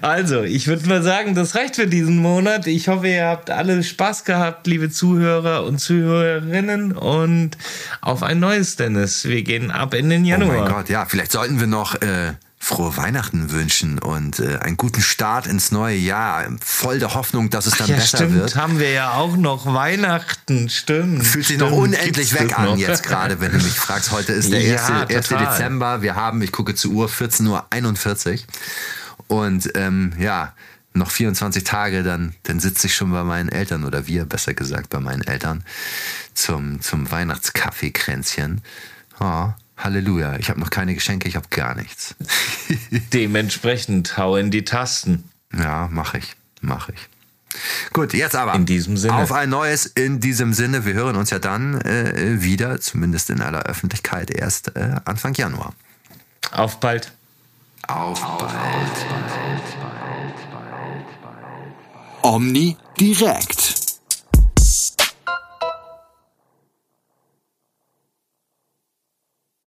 Also, 0.00 0.42
ich 0.42 0.68
würde 0.68 0.88
mal 0.88 1.02
sagen, 1.02 1.34
das 1.34 1.54
reicht 1.54 1.76
für 1.76 1.86
diesen 1.86 2.16
Monat. 2.16 2.66
Ich 2.66 2.88
hoffe, 2.88 3.08
ihr 3.08 3.26
habt 3.26 3.50
alle 3.50 3.82
Spaß 3.82 4.24
gehabt, 4.24 4.66
liebe 4.66 4.88
Zuhörer 4.88 5.64
und 5.64 5.78
Zuhörerinnen. 5.80 6.92
Und 6.92 7.58
auf 8.00 8.22
ein 8.22 8.40
neues, 8.40 8.76
Dennis. 8.76 9.26
Wir 9.26 9.42
gehen 9.42 9.70
ab 9.70 9.92
in 9.92 10.08
den 10.08 10.24
Januar. 10.24 10.56
Oh 10.56 10.60
mein 10.62 10.72
Gott, 10.72 10.88
ja, 10.88 11.04
vielleicht 11.04 11.32
sollten 11.32 11.60
wir 11.60 11.66
noch. 11.66 12.00
Äh 12.00 12.32
frohe 12.60 12.96
Weihnachten 12.96 13.50
wünschen 13.50 13.98
und 13.98 14.40
äh, 14.40 14.58
einen 14.58 14.76
guten 14.76 15.00
Start 15.00 15.46
ins 15.46 15.70
neue 15.70 15.96
Jahr. 15.96 16.44
Voll 16.60 16.98
der 16.98 17.14
Hoffnung, 17.14 17.50
dass 17.50 17.66
es 17.66 17.76
dann 17.76 17.88
ja, 17.88 17.96
besser 17.96 18.18
stimmt, 18.18 18.34
wird. 18.34 18.56
haben 18.56 18.78
wir 18.78 18.90
ja 18.90 19.12
auch 19.12 19.36
noch 19.36 19.72
Weihnachten, 19.72 20.68
stimmt. 20.68 21.24
Fühlt 21.24 21.46
sich 21.46 21.58
noch 21.58 21.70
unendlich 21.70 22.34
weg 22.34 22.58
an 22.58 22.76
jetzt 22.76 23.04
gerade, 23.04 23.40
wenn 23.40 23.52
du 23.52 23.58
mich 23.58 23.78
fragst. 23.78 24.10
Heute 24.10 24.32
ist 24.32 24.52
der 24.52 24.60
Ja, 24.62 25.02
1. 25.02 25.14
1. 25.14 25.28
total. 25.28 25.46
Dezember. 25.46 26.02
Wir 26.02 26.16
haben, 26.16 26.42
ich 26.42 26.52
gucke 26.52 26.74
zur 26.74 26.92
Uhr, 26.92 27.08
14.41 27.08 28.32
Uhr. 28.32 28.38
Und 29.28 29.70
ähm, 29.74 30.12
ja, 30.18 30.52
noch 30.94 31.10
24 31.10 31.64
Tage, 31.64 32.02
dann, 32.02 32.34
dann 32.42 32.60
sitze 32.60 32.88
ich 32.88 32.94
schon 32.94 33.12
bei 33.12 33.22
meinen 33.22 33.48
Eltern 33.48 33.84
oder 33.84 34.06
wir, 34.06 34.24
besser 34.24 34.54
gesagt, 34.54 34.90
bei 34.90 35.00
meinen 35.00 35.22
Eltern 35.22 35.64
zum, 36.34 36.80
zum 36.80 37.10
Weihnachtskaffeekränzchen. 37.10 38.62
Oh, 39.20 39.50
Halleluja, 39.78 40.36
ich 40.38 40.50
habe 40.50 40.60
noch 40.60 40.70
keine 40.70 40.94
Geschenke, 40.94 41.28
ich 41.28 41.36
habe 41.36 41.48
gar 41.50 41.74
nichts. 41.74 42.16
Dementsprechend 43.12 44.18
hau 44.18 44.36
in 44.36 44.50
die 44.50 44.64
Tasten. 44.64 45.24
Ja, 45.56 45.88
mache 45.90 46.18
ich, 46.18 46.34
mache 46.60 46.92
ich. 46.92 47.08
Gut, 47.92 48.12
jetzt 48.12 48.36
aber. 48.36 48.54
In 48.54 48.66
diesem 48.66 48.96
Sinne. 48.96 49.14
Auf 49.14 49.32
ein 49.32 49.50
neues 49.50 49.86
in 49.86 50.20
diesem 50.20 50.52
Sinne. 50.52 50.84
Wir 50.84 50.94
hören 50.94 51.16
uns 51.16 51.30
ja 51.30 51.38
dann 51.38 51.80
äh, 51.80 52.42
wieder, 52.42 52.80
zumindest 52.80 53.30
in 53.30 53.40
aller 53.40 53.62
Öffentlichkeit, 53.62 54.30
erst 54.30 54.76
äh, 54.76 54.96
Anfang 55.04 55.34
Januar. 55.34 55.72
Auf 56.52 56.80
bald. 56.80 57.12
Auf 57.86 58.20
bald. 58.38 58.52
Omni 62.22 62.76
direkt. 63.00 63.87